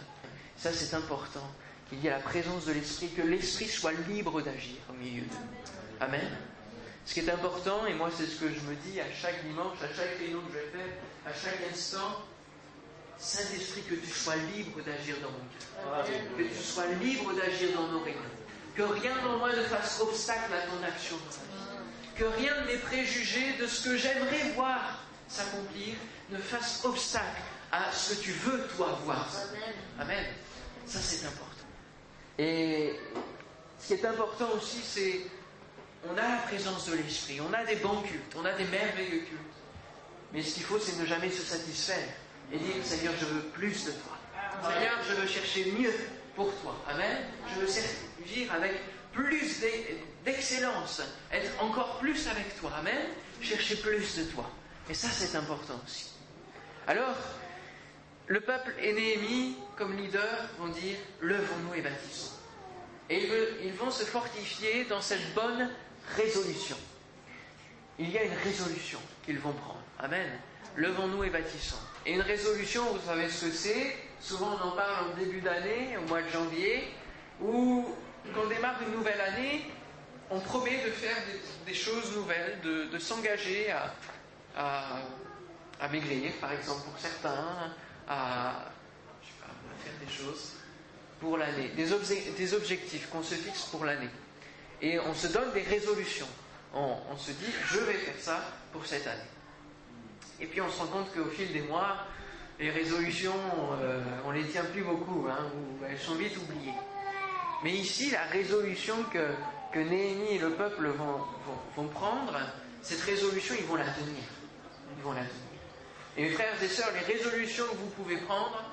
Ça, 0.57 0.73
c'est 0.73 0.95
important. 0.95 1.47
Qu'il 1.89 2.03
y 2.03 2.07
ait 2.07 2.11
la 2.11 2.21
présence 2.21 2.65
de 2.65 2.73
l'Esprit, 2.73 3.11
que 3.11 3.23
l'Esprit 3.23 3.69
soit 3.69 3.93
libre 4.09 4.41
d'agir 4.41 4.77
au 4.89 4.95
milieu 4.95 5.23
de 5.23 5.27
nous. 5.27 5.82
Amen. 6.01 6.29
Ce 7.05 7.15
qui 7.15 7.21
est 7.21 7.31
important, 7.31 7.87
et 7.87 7.95
moi 7.95 8.11
c'est 8.17 8.27
ce 8.27 8.37
que 8.41 8.49
je 8.49 8.61
me 8.61 8.75
dis 8.87 9.01
à 9.01 9.11
chaque 9.13 9.45
dimanche, 9.45 9.79
à 9.83 9.89
chaque 9.95 10.19
réunion 10.19 10.41
que 10.41 10.53
je 10.53 10.79
fais, 10.79 10.99
à 11.27 11.33
chaque 11.33 11.61
instant, 11.73 12.23
Saint-Esprit, 13.19 13.83
que 13.83 13.95
tu 13.95 14.11
sois 14.11 14.37
libre 14.55 14.81
d'agir 14.83 15.17
dans 15.21 15.31
mon 15.31 15.39
cœur. 15.39 16.05
Que 16.37 16.43
tu 16.43 16.63
sois 16.63 16.87
libre 17.01 17.33
d'agir 17.35 17.77
dans 17.77 17.89
nos 17.89 18.01
réunions. 18.01 18.21
Que 18.75 18.83
rien 18.83 19.15
dans 19.25 19.39
moi 19.39 19.55
ne 19.55 19.63
fasse 19.63 20.01
obstacle 20.01 20.53
à 20.53 20.67
ton 20.67 20.83
action 20.83 21.17
Que 22.17 22.25
rien 22.25 22.63
de 22.63 22.67
mes 22.67 22.79
préjugés 22.79 23.53
de 23.61 23.67
ce 23.67 23.85
que 23.85 23.97
j'aimerais 23.97 24.53
voir 24.55 25.01
s'accomplir 25.29 25.95
ne 26.31 26.39
fasse 26.39 26.85
obstacle 26.85 27.43
à 27.71 27.91
ce 27.93 28.15
que 28.15 28.23
tu 28.23 28.33
veux, 28.33 28.67
toi, 28.77 28.99
voir. 29.05 29.29
Amen. 29.99 30.25
Ça, 30.87 30.99
c'est 30.99 31.27
important. 31.27 31.67
Et 32.39 32.99
ce 33.79 33.87
qui 33.87 33.93
est 33.95 34.05
important 34.05 34.49
aussi, 34.57 34.81
c'est 34.83 35.21
on 36.09 36.17
a 36.17 36.29
la 36.29 36.43
présence 36.49 36.89
de 36.89 36.97
l'Esprit, 36.97 37.41
on 37.41 37.53
a 37.53 37.65
des 37.65 37.77
bons 37.77 38.03
cultes, 38.03 38.35
on 38.37 38.45
a 38.45 38.53
des 38.53 38.65
merveilleux 38.65 39.21
cultes. 39.21 39.41
Mais 40.33 40.43
ce 40.43 40.55
qu'il 40.55 40.65
faut, 40.65 40.79
c'est 40.79 40.99
ne 40.99 41.07
jamais 41.07 41.31
se 41.31 41.43
satisfaire 41.43 42.09
et 42.53 42.59
dire 42.59 42.75
Seigneur, 42.85 43.15
je 43.19 43.27
veux 43.27 43.43
plus 43.43 43.85
de 43.85 43.91
toi. 43.93 44.19
Seigneur, 44.63 44.99
je 45.09 45.15
veux 45.15 45.27
chercher 45.27 45.73
mieux 45.73 45.95
pour 46.35 46.55
toi. 46.61 46.77
Amen. 46.89 47.19
Je 47.55 47.61
veux 47.61 47.67
servir 47.67 48.53
avec 48.53 48.73
plus 49.13 49.61
d'excellence, 50.25 51.03
être 51.31 51.63
encore 51.63 51.99
plus 51.99 52.27
avec 52.29 52.59
toi. 52.59 52.71
Amen. 52.79 53.07
Chercher 53.41 53.77
plus 53.77 54.19
de 54.19 54.25
toi. 54.25 54.51
Et 54.89 54.95
ça, 54.95 55.09
c'est 55.09 55.37
important 55.37 55.81
aussi. 55.85 56.11
Alors, 56.87 57.17
le 58.27 58.41
peuple 58.41 58.75
et 58.81 58.93
Néhémie, 58.93 59.57
comme 59.77 59.97
leader, 59.97 60.49
vont 60.59 60.69
dire 60.69 60.97
Levons-nous 61.21 61.75
et 61.75 61.81
bâtissons. 61.83 62.33
Et 63.11 63.29
ils 63.65 63.75
vont 63.75 63.91
se 63.91 64.05
fortifier 64.05 64.85
dans 64.85 65.01
cette 65.01 65.35
bonne 65.35 65.71
résolution. 66.17 66.77
Il 67.99 68.11
y 68.11 68.19
a 68.19 68.25
une 68.25 68.35
résolution 68.45 68.99
qu'ils 69.25 69.39
vont 69.39 69.53
prendre. 69.53 69.83
Amen. 69.99 70.29
Levons-nous 70.77 71.25
et 71.25 71.31
bâtissons. 71.31 71.77
Et 72.07 72.15
une 72.15 72.23
résolution, 72.23 72.83
vous 72.93 73.07
savez 73.07 73.29
ce 73.29 73.47
que 73.47 73.53
c'est? 73.53 73.97
Souvent 74.21 74.57
on 74.61 74.69
en 74.69 74.71
parle 74.73 75.11
en 75.11 75.17
début 75.17 75.41
d'année, 75.41 75.97
au 75.99 76.09
mois 76.09 76.23
de 76.23 76.29
janvier, 76.29 76.89
où 77.41 77.87
quand 78.35 78.43
on 78.45 78.49
démarre 78.49 78.81
une 78.83 78.95
nouvelle 78.95 79.21
année, 79.21 79.67
on 80.31 80.41
promet 80.41 80.83
de 80.85 80.91
faire 80.91 81.17
des, 81.67 81.75
choses 81.75 82.17
nouvelles, 82.17 82.59
de, 82.63 82.99
s'engager 82.99 83.71
à, 83.71 85.03
à, 85.79 85.89
maigrir, 85.89 86.33
par 86.41 86.53
exemple, 86.53 86.83
pour 86.85 86.99
certains, 86.99 87.75
à, 88.09 88.71
faire 89.85 89.93
des 90.05 90.11
choses 90.11 90.53
pour 91.21 91.37
l'année, 91.37 91.69
des 91.77 92.55
objectifs 92.55 93.11
qu'on 93.11 93.23
se 93.23 93.35
fixe 93.35 93.65
pour 93.65 93.85
l'année. 93.85 94.09
Et 94.83 94.99
on 94.99 95.15
se 95.15 95.29
donne 95.29 95.53
des 95.53 95.63
résolutions. 95.63 96.27
On, 96.75 97.17
se 97.17 97.31
dit, 97.31 97.53
je 97.67 97.79
vais 97.79 97.95
faire 97.95 98.19
ça 98.19 98.41
pour 98.73 98.85
cette 98.85 99.07
année. 99.07 99.21
Et 100.41 100.47
puis 100.47 100.61
on 100.61 100.69
se 100.69 100.81
rend 100.81 100.87
compte 100.87 101.15
qu'au 101.15 101.27
fil 101.27 101.53
des 101.53 101.63
mois, 101.63 101.99
les 102.59 102.71
résolutions, 102.71 103.35
euh, 103.81 104.01
on 104.25 104.33
les 104.33 104.45
tient 104.47 104.65
plus 104.65 104.83
beaucoup, 104.83 105.27
hein, 105.31 105.51
ou 105.55 105.85
elles 105.85 105.99
sont 105.99 106.15
vite 106.15 106.37
oubliées. 106.37 106.75
Mais 107.63 107.73
ici, 107.73 108.11
la 108.11 108.25
résolution 108.25 109.05
que, 109.13 109.35
que 109.73 109.79
Néhémie 109.79 110.35
et 110.37 110.39
le 110.39 110.51
peuple 110.51 110.89
vont, 110.89 111.89
prendre, 111.89 112.41
cette 112.83 113.03
résolution, 113.03 113.55
ils 113.59 113.67
vont 113.67 113.77
la 113.77 113.85
tenir. 113.85 114.25
Ils 114.97 115.03
vont 115.05 115.13
la 115.13 115.21
tenir. 115.21 115.43
Et 116.17 116.23
mes 116.23 116.31
frères 116.31 116.61
et 116.61 116.69
sœurs, 116.69 116.91
les 116.93 117.15
résolutions 117.15 117.65
que 117.67 117.77
vous 117.77 117.91
pouvez 117.91 118.17
prendre, 118.17 118.65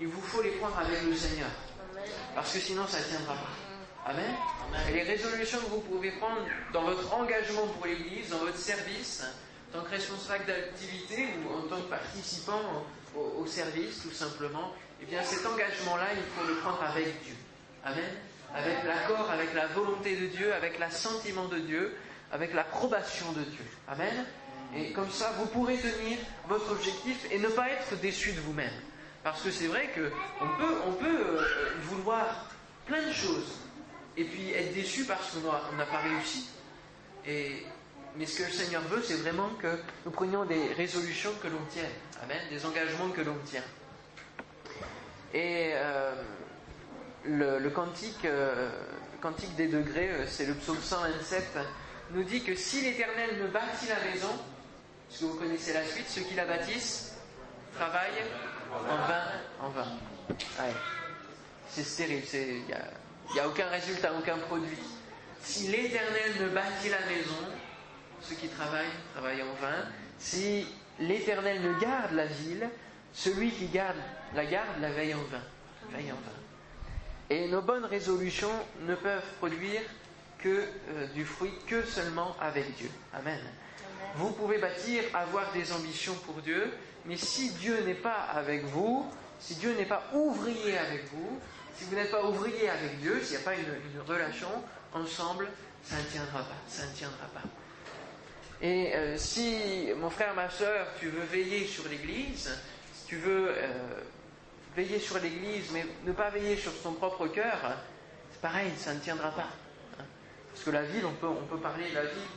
il 0.00 0.08
vous 0.08 0.22
faut 0.22 0.40
les 0.40 0.52
prendre 0.52 0.78
avec 0.78 1.02
le 1.02 1.14
Seigneur. 1.14 1.50
Parce 2.34 2.52
que 2.52 2.60
sinon, 2.60 2.86
ça 2.86 2.98
ne 2.98 3.04
tiendra 3.04 3.34
pas. 3.34 3.63
Amen. 4.06 4.34
Et 4.88 4.92
les 4.92 5.02
résolutions 5.02 5.58
que 5.60 5.70
vous 5.70 5.80
pouvez 5.80 6.10
prendre 6.12 6.42
dans 6.74 6.82
votre 6.82 7.14
engagement 7.14 7.66
pour 7.68 7.86
l'Église, 7.86 8.28
dans 8.28 8.38
votre 8.38 8.58
service, 8.58 9.24
en 9.70 9.78
tant 9.78 9.84
que 9.84 9.90
responsable 9.90 10.44
d'activité 10.44 11.28
ou 11.42 11.54
en 11.54 11.62
tant 11.62 11.80
que 11.80 11.88
participant 11.88 12.60
au, 13.16 13.46
service, 13.46 14.02
tout 14.02 14.12
simplement, 14.12 14.72
eh 15.00 15.06
bien 15.06 15.22
cet 15.22 15.46
engagement-là, 15.46 16.08
il 16.14 16.22
faut 16.36 16.46
le 16.46 16.56
prendre 16.56 16.82
avec 16.82 17.22
Dieu. 17.24 17.34
Amen. 17.82 18.10
Avec 18.54 18.84
l'accord, 18.84 19.30
avec 19.30 19.54
la 19.54 19.68
volonté 19.68 20.16
de 20.16 20.26
Dieu, 20.26 20.52
avec 20.52 20.78
l'assentiment 20.78 21.46
de 21.46 21.58
Dieu, 21.58 21.96
avec 22.30 22.52
l'approbation 22.52 23.32
de 23.32 23.42
Dieu. 23.42 23.64
Amen. 23.88 24.26
Et 24.76 24.92
comme 24.92 25.10
ça, 25.10 25.32
vous 25.38 25.46
pourrez 25.46 25.78
tenir 25.78 26.18
votre 26.48 26.72
objectif 26.72 27.26
et 27.30 27.38
ne 27.38 27.48
pas 27.48 27.70
être 27.70 27.98
déçu 28.00 28.32
de 28.32 28.40
vous-même. 28.40 28.72
Parce 29.22 29.40
que 29.40 29.50
c'est 29.50 29.68
vrai 29.68 29.88
qu'on 29.94 30.48
peut, 30.58 30.74
on 30.86 30.92
peut 30.92 31.06
euh, 31.06 31.42
vouloir 31.84 32.50
plein 32.86 33.02
de 33.02 33.12
choses 33.12 33.63
et 34.16 34.24
puis 34.24 34.52
être 34.52 34.74
déçu 34.74 35.04
parce 35.04 35.30
qu'on 35.30 35.76
n'a 35.76 35.86
pas 35.86 35.98
réussi. 35.98 36.48
Et, 37.26 37.64
mais 38.16 38.26
ce 38.26 38.38
que 38.38 38.44
le 38.44 38.52
Seigneur 38.52 38.82
veut, 38.82 39.02
c'est 39.02 39.16
vraiment 39.16 39.48
que 39.60 39.78
nous 40.04 40.12
prenions 40.12 40.44
des 40.44 40.72
résolutions 40.74 41.32
que 41.42 41.48
l'on 41.48 41.64
tient. 41.70 41.82
Amen. 42.22 42.38
Des 42.50 42.64
engagements 42.64 43.10
que 43.10 43.22
l'on 43.22 43.36
tient. 43.44 43.64
Et 45.32 45.72
euh, 45.74 46.14
le, 47.24 47.68
cantique, 47.70 48.24
euh, 48.24 48.70
cantique 49.20 49.56
des 49.56 49.66
degrés, 49.66 50.10
euh, 50.10 50.26
c'est 50.28 50.46
le 50.46 50.54
psaume 50.54 50.80
127, 50.80 51.58
nous 52.12 52.22
dit 52.22 52.44
que 52.44 52.54
si 52.54 52.82
l'Éternel 52.82 53.42
ne 53.42 53.48
bâtit 53.48 53.88
la 53.88 54.12
maison, 54.12 54.30
parce 55.08 55.20
que 55.20 55.24
vous 55.24 55.36
connaissez 55.36 55.72
la 55.72 55.84
suite, 55.84 56.06
ceux 56.08 56.20
qui 56.20 56.34
la 56.34 56.44
bâtissent 56.44 57.16
travaillent 57.74 58.22
en 58.72 58.96
vain, 58.96 59.24
en 59.60 59.68
vain. 59.70 59.88
C'est 61.68 61.82
stérile, 61.82 62.22
il 63.28 63.34
n'y 63.34 63.40
a, 63.40 63.48
aucun 63.48 63.68
résultat, 63.68 64.12
aucun 64.18 64.38
produit. 64.38 64.78
Si 65.40 65.68
l'Éternel 65.68 66.32
ne 66.40 66.48
bâtit 66.48 66.88
la 66.88 67.00
maison, 67.06 67.48
ceux 68.20 68.34
qui 68.36 68.48
travaillent 68.48 68.86
travaillent 69.12 69.42
en 69.42 69.54
vain. 69.60 69.84
Si 70.18 70.66
l'Éternel 70.98 71.62
ne 71.62 71.78
garde 71.80 72.12
la 72.12 72.26
ville, 72.26 72.68
celui 73.12 73.50
qui 73.50 73.66
garde 73.66 73.96
la 74.34 74.44
garde 74.46 74.80
la 74.80 74.90
veille 74.90 75.14
en 75.14 75.22
vain. 75.30 75.42
Veille 75.90 76.12
en 76.12 76.16
vain. 76.16 76.44
Et 77.30 77.48
nos 77.48 77.62
bonnes 77.62 77.84
résolutions 77.84 78.52
ne 78.82 78.94
peuvent 78.94 79.24
produire 79.38 79.80
que 80.38 80.64
euh, 80.90 81.06
du 81.14 81.24
fruit 81.24 81.52
que 81.66 81.82
seulement 81.84 82.36
avec 82.40 82.74
Dieu. 82.76 82.90
Amen. 83.14 83.40
Vous 84.16 84.30
pouvez 84.30 84.58
bâtir, 84.58 85.02
avoir 85.14 85.52
des 85.52 85.72
ambitions 85.72 86.14
pour 86.26 86.36
Dieu, 86.42 86.72
mais 87.06 87.16
si 87.16 87.50
Dieu 87.52 87.82
n'est 87.84 87.94
pas 87.94 88.28
avec 88.32 88.64
vous, 88.64 89.06
si 89.40 89.54
Dieu 89.56 89.74
n'est 89.74 89.86
pas 89.86 90.04
ouvrier 90.12 90.78
avec 90.78 91.04
vous, 91.12 91.40
si 91.76 91.84
vous 91.84 91.96
n'êtes 91.96 92.10
pas 92.10 92.24
ouvrier 92.24 92.68
avec 92.70 93.00
Dieu, 93.00 93.20
s'il 93.22 93.36
n'y 93.36 93.42
a 93.42 93.44
pas 93.44 93.54
une, 93.54 93.64
relation 94.06 94.48
ensemble, 94.92 95.48
ça 95.82 95.96
ne 95.96 96.02
tiendra 96.02 96.40
pas. 96.40 96.56
Ça 96.68 96.86
ne 96.86 96.92
tiendra 96.92 97.26
pas. 97.34 97.42
Et 98.62 98.94
euh, 98.94 99.18
si, 99.18 99.88
mon 99.98 100.10
frère, 100.10 100.34
ma 100.34 100.48
soeur, 100.48 100.86
tu 100.98 101.08
veux 101.08 101.24
veiller 101.24 101.66
sur 101.66 101.88
l'Église, 101.88 102.50
si 102.94 103.06
tu 103.06 103.16
veux 103.16 103.50
euh, 103.50 104.00
veiller 104.76 104.98
sur 104.98 105.18
l'Église, 105.18 105.70
mais 105.72 105.84
ne 106.04 106.12
pas 106.12 106.30
veiller 106.30 106.56
sur 106.56 106.72
ton 106.82 106.92
propre 106.92 107.26
cœur, 107.26 107.58
c'est 108.30 108.40
pareil, 108.40 108.70
ça 108.76 108.94
ne 108.94 109.00
tiendra 109.00 109.30
pas. 109.32 109.48
Hein. 109.98 110.04
Parce 110.52 110.64
que 110.64 110.70
la 110.70 110.82
ville, 110.82 111.04
on 111.04 111.12
peut, 111.12 111.58
parler 111.58 111.90
de 111.90 111.94
la 111.94 112.04
ville 112.04 112.28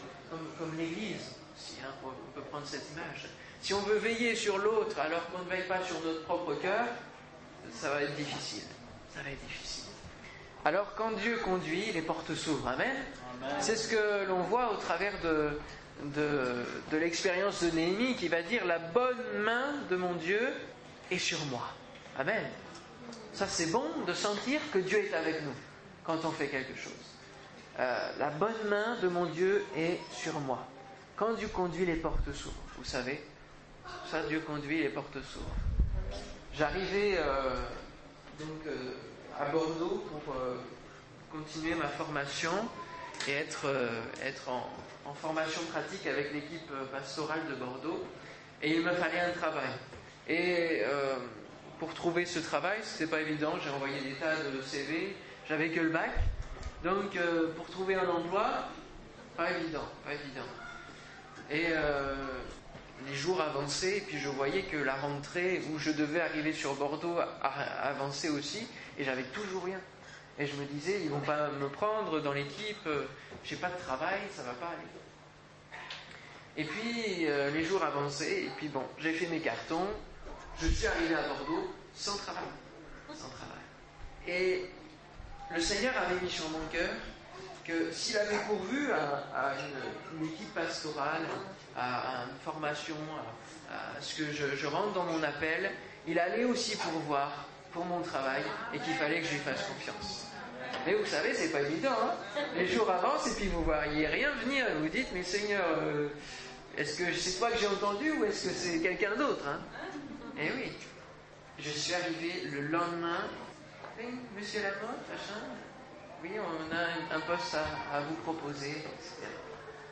comme, 0.57 0.77
l'Église, 0.77 1.35
si, 1.55 1.75
hein, 1.83 1.93
on 2.03 2.31
peut 2.33 2.45
prendre 2.49 2.65
cette 2.65 2.89
image. 2.91 3.27
Si 3.61 3.73
on 3.73 3.81
veut 3.81 3.97
veiller 3.97 4.35
sur 4.35 4.57
l'autre 4.57 4.99
alors 4.99 5.29
qu'on 5.31 5.43
ne 5.43 5.49
veille 5.49 5.67
pas 5.67 5.83
sur 5.83 5.99
notre 6.01 6.23
propre 6.23 6.55
cœur, 6.55 6.87
ça 7.71 7.89
va 7.91 8.03
être 8.03 8.15
difficile. 8.15 8.63
Ça 9.17 9.23
va 9.23 9.31
être 9.31 9.47
difficile. 9.47 9.85
Alors 10.63 10.93
quand 10.95 11.11
Dieu 11.11 11.37
conduit, 11.43 11.91
les 11.91 12.03
portes 12.03 12.35
s'ouvrent. 12.35 12.67
Amen. 12.67 12.95
C'est 13.59 13.75
ce 13.75 13.87
que 13.87 14.27
l'on 14.27 14.43
voit 14.43 14.71
au 14.71 14.75
travers 14.75 15.13
de, 15.21 15.59
de, 16.03 16.97
l'expérience 16.97 17.63
de 17.63 17.71
Néhémie 17.71 18.15
qui 18.15 18.27
va 18.27 18.43
dire 18.43 18.63
la 18.65 18.77
bonne 18.77 19.39
main 19.39 19.73
de 19.89 19.95
mon 19.95 20.13
Dieu 20.13 20.39
est 21.09 21.17
sur 21.17 21.43
moi. 21.45 21.67
Amen. 22.19 22.45
Ça 23.33 23.47
c'est 23.47 23.71
bon 23.71 23.85
de 24.05 24.13
sentir 24.13 24.59
que 24.71 24.77
Dieu 24.77 24.99
est 24.99 25.13
avec 25.15 25.41
nous 25.41 25.55
quand 26.03 26.23
on 26.23 26.31
fait 26.31 26.47
quelque 26.47 26.77
chose. 26.77 26.91
Euh, 27.79 28.11
la 28.19 28.29
bonne 28.29 28.67
main 28.69 28.97
de 29.01 29.07
mon 29.07 29.25
Dieu 29.25 29.65
est 29.75 29.99
sur 30.11 30.39
moi. 30.41 30.67
Quand 31.15 31.33
Dieu 31.33 31.47
conduit, 31.47 31.85
les 31.87 31.95
portes 31.95 32.31
s'ouvrent. 32.33 32.55
Vous 32.77 32.85
savez, 32.85 33.23
ça 34.11 34.21
Dieu 34.27 34.41
conduit, 34.41 34.83
les 34.83 34.89
portes 34.89 35.21
s'ouvrent. 35.23 35.55
J'arrivais 36.53 37.15
euh, 37.17 37.55
donc 38.39 38.67
euh, 38.67 38.93
à 39.39 39.45
Bordeaux 39.45 40.05
pour 40.09 40.33
continuer 41.31 41.75
ma 41.75 41.87
formation 41.87 42.51
et 43.27 43.33
être, 43.33 43.67
être 44.23 44.49
en, 44.49 44.69
formation 45.15 45.61
pratique 45.71 46.05
avec 46.05 46.33
l'équipe 46.33 46.69
euh, 46.71 46.85
pastorale 46.85 47.41
de 47.49 47.55
Bordeaux 47.55 48.05
et 48.61 48.75
il 48.75 48.83
me 48.83 48.91
fallait 48.91 49.21
un 49.21 49.31
travail. 49.31 49.69
Et 50.27 50.81
euh, 50.83 51.15
pour 51.79 51.93
trouver 51.93 52.25
ce 52.25 52.39
travail, 52.39 52.79
c'était 52.83 53.09
pas 53.09 53.21
évident, 53.21 53.53
j'ai 53.63 53.69
envoyé 53.69 53.99
des 54.01 54.15
tas 54.15 54.35
de 54.35 54.61
CV, 54.61 55.15
j'avais 55.47 55.69
que 55.69 55.79
le 55.79 55.89
bac. 55.89 56.11
Donc 56.83 57.15
euh, 57.15 57.53
pour 57.55 57.67
trouver 57.67 57.95
un 57.95 58.07
emploi, 58.07 58.65
pas 59.35 59.51
évident, 59.51 59.87
pas 60.05 60.13
évident. 60.13 60.47
Et 61.49 61.67
les 63.07 63.15
jours 63.15 63.41
avançaient, 63.41 63.97
et 63.97 64.01
puis 64.01 64.19
je 64.19 64.29
voyais 64.29 64.63
que 64.63 64.77
la 64.77 64.95
rentrée 64.95 65.61
où 65.71 65.79
je 65.79 65.91
devais 65.91 66.21
arriver 66.21 66.53
sur 66.53 66.75
Bordeaux 66.75 67.17
avançait 67.41 68.29
aussi, 68.29 68.67
et 68.97 69.03
j'avais 69.03 69.23
toujours 69.23 69.63
rien. 69.65 69.79
Et 70.39 70.45
je 70.45 70.55
me 70.55 70.65
disais, 70.65 71.01
ils 71.03 71.09
vont 71.09 71.19
pas 71.19 71.49
me 71.49 71.67
prendre 71.69 72.19
dans 72.19 72.33
l'équipe, 72.33 72.85
euh, 72.85 73.05
j'ai 73.43 73.55
pas 73.55 73.69
de 73.69 73.77
travail, 73.77 74.19
ça 74.35 74.43
va 74.43 74.53
pas 74.53 74.67
aller. 74.67 74.87
Et 76.57 76.63
puis 76.63 77.27
euh, 77.27 77.49
les 77.51 77.63
jours 77.63 77.83
avançaient, 77.83 78.43
et 78.43 78.51
puis 78.57 78.67
bon, 78.67 78.83
j'ai 78.99 79.13
fait 79.13 79.27
mes 79.27 79.39
cartons, 79.39 79.87
je 80.61 80.67
suis 80.67 80.85
arrivé 80.85 81.15
à 81.15 81.27
Bordeaux 81.27 81.73
sans 81.95 82.17
travail. 82.17 82.43
Sans 83.09 83.29
travail. 83.29 83.57
Et 84.27 84.69
le 85.53 85.61
Seigneur 85.61 85.93
avait 85.97 86.19
mis 86.19 86.29
sur 86.29 86.49
mon 86.49 86.65
cœur 86.71 86.89
que 87.63 87.91
s'il 87.91 88.17
avait 88.17 88.39
pourvu 88.47 88.91
à, 88.91 89.53
une, 90.19 90.25
équipe 90.25 90.53
pastorale, 90.53 91.27
à, 91.77 92.25
une 92.29 92.39
formation, 92.43 92.95
à, 93.71 94.01
ce 94.01 94.15
que 94.15 94.31
je, 94.31 94.67
rentre 94.67 94.93
dans 94.93 95.03
mon 95.03 95.21
appel, 95.23 95.71
il 96.07 96.19
allait 96.19 96.45
aussi 96.45 96.75
pourvoir 96.77 97.45
pour 97.71 97.85
mon 97.85 98.01
travail 98.01 98.41
et 98.73 98.79
qu'il 98.79 98.93
fallait 98.95 99.21
que 99.21 99.27
je 99.27 99.33
lui 99.33 99.39
fasse 99.39 99.63
confiance. 99.63 100.25
Mais 100.85 100.93
vous 100.95 101.05
savez, 101.05 101.33
c'est 101.33 101.51
pas 101.51 101.61
évident. 101.61 101.95
Hein 102.01 102.41
Les 102.55 102.67
jours 102.67 102.89
avancent 102.89 103.27
et 103.27 103.35
puis 103.35 103.47
vous 103.47 103.63
voyez 103.63 104.07
rien 104.07 104.31
venir. 104.43 104.65
Vous 104.79 104.89
dites, 104.89 105.07
mais 105.13 105.23
Seigneur, 105.23 105.63
euh, 105.79 106.09
est-ce 106.77 106.97
que 106.97 107.13
c'est 107.13 107.39
toi 107.39 107.51
que 107.51 107.57
j'ai 107.57 107.67
entendu 107.67 108.11
ou 108.11 108.25
est-ce 108.25 108.47
que 108.47 108.53
c'est 108.53 108.79
quelqu'un 108.79 109.15
d'autre 109.15 109.45
hein? 109.47 109.59
Eh 110.39 110.51
oui. 110.55 110.71
Je 111.59 111.69
suis 111.71 111.93
arrivé 111.93 112.43
le 112.51 112.67
lendemain. 112.67 113.23
Oui, 113.97 114.05
monsieur 114.35 114.61
Lamotte, 114.61 115.09
machin. 115.09 115.41
Oui, 116.21 116.31
on 116.39 116.75
a 116.75 117.15
un 117.15 117.19
poste 117.21 117.55
à, 117.55 118.01
vous 118.01 118.15
proposer, 118.15 118.71
etc. 118.71 119.27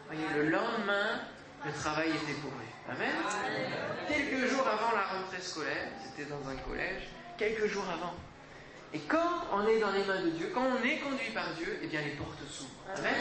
Voyez, 0.08 0.26
le 0.36 0.50
lendemain, 0.50 1.22
le 1.66 1.72
travail 1.74 2.10
était 2.10 2.40
pourvu. 2.42 2.66
Amen. 2.90 3.16
Quelques 4.08 4.48
jours 4.48 4.68
avant 4.68 4.96
la 4.96 5.04
rentrée 5.04 5.42
scolaire, 5.42 5.90
c'était 6.04 6.30
dans 6.30 6.48
un 6.48 6.56
collège, 6.58 7.10
quelques 7.38 7.68
jours 7.68 7.86
avant. 7.92 8.14
Et 8.94 9.00
quand 9.00 9.48
on 9.52 9.68
est 9.68 9.80
dans 9.80 9.92
les 9.92 10.06
mains 10.06 10.22
de 10.22 10.30
Dieu, 10.30 10.52
quand 10.54 10.64
on 10.64 10.84
est 10.84 11.00
conduit 11.00 11.32
par 11.34 11.54
Dieu, 11.56 11.80
eh 11.82 11.88
bien 11.88 12.02
les 12.02 12.12
portes 12.12 12.40
s'ouvrent. 12.50 12.70
Amen. 12.96 13.14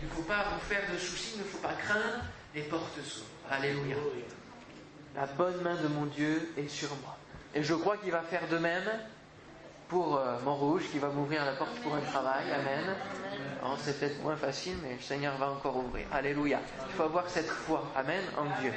Il 0.00 0.08
ne 0.08 0.12
faut 0.12 0.22
pas 0.22 0.46
vous 0.54 0.60
faire 0.60 0.82
de 0.92 0.98
soucis, 0.98 1.32
il 1.36 1.40
ne 1.40 1.44
faut 1.44 1.58
pas 1.58 1.74
craindre, 1.74 2.24
les 2.54 2.62
portes 2.62 2.98
s'ouvrent. 3.04 3.26
Alléluia. 3.50 3.96
La 5.14 5.26
bonne 5.26 5.60
main 5.62 5.74
de 5.76 5.88
mon 5.88 6.06
Dieu 6.06 6.52
est 6.56 6.68
sur 6.68 6.88
moi. 7.02 7.16
Et 7.54 7.62
je 7.62 7.74
crois 7.74 7.96
qu'il 7.98 8.10
va 8.10 8.22
faire 8.22 8.48
de 8.48 8.58
même 8.58 8.90
pour 9.88 10.16
euh, 10.16 10.38
Montrouge, 10.44 10.84
qui 10.90 10.98
va 10.98 11.08
m'ouvrir 11.08 11.44
la 11.44 11.52
porte 11.52 11.78
pour 11.82 11.94
un 11.94 12.00
travail. 12.00 12.44
Amen. 12.52 12.96
Oh, 13.64 13.74
c'est 13.82 13.98
peut-être 13.98 14.22
moins 14.22 14.36
facile, 14.36 14.76
mais 14.82 14.94
le 14.94 15.02
Seigneur 15.02 15.36
va 15.36 15.50
encore 15.50 15.76
ouvrir. 15.76 16.06
Alléluia. 16.12 16.60
Il 16.88 16.94
faut 16.94 17.04
avoir 17.04 17.28
cette 17.28 17.48
foi. 17.48 17.84
Amen. 17.94 18.22
En 18.36 18.60
Dieu. 18.60 18.72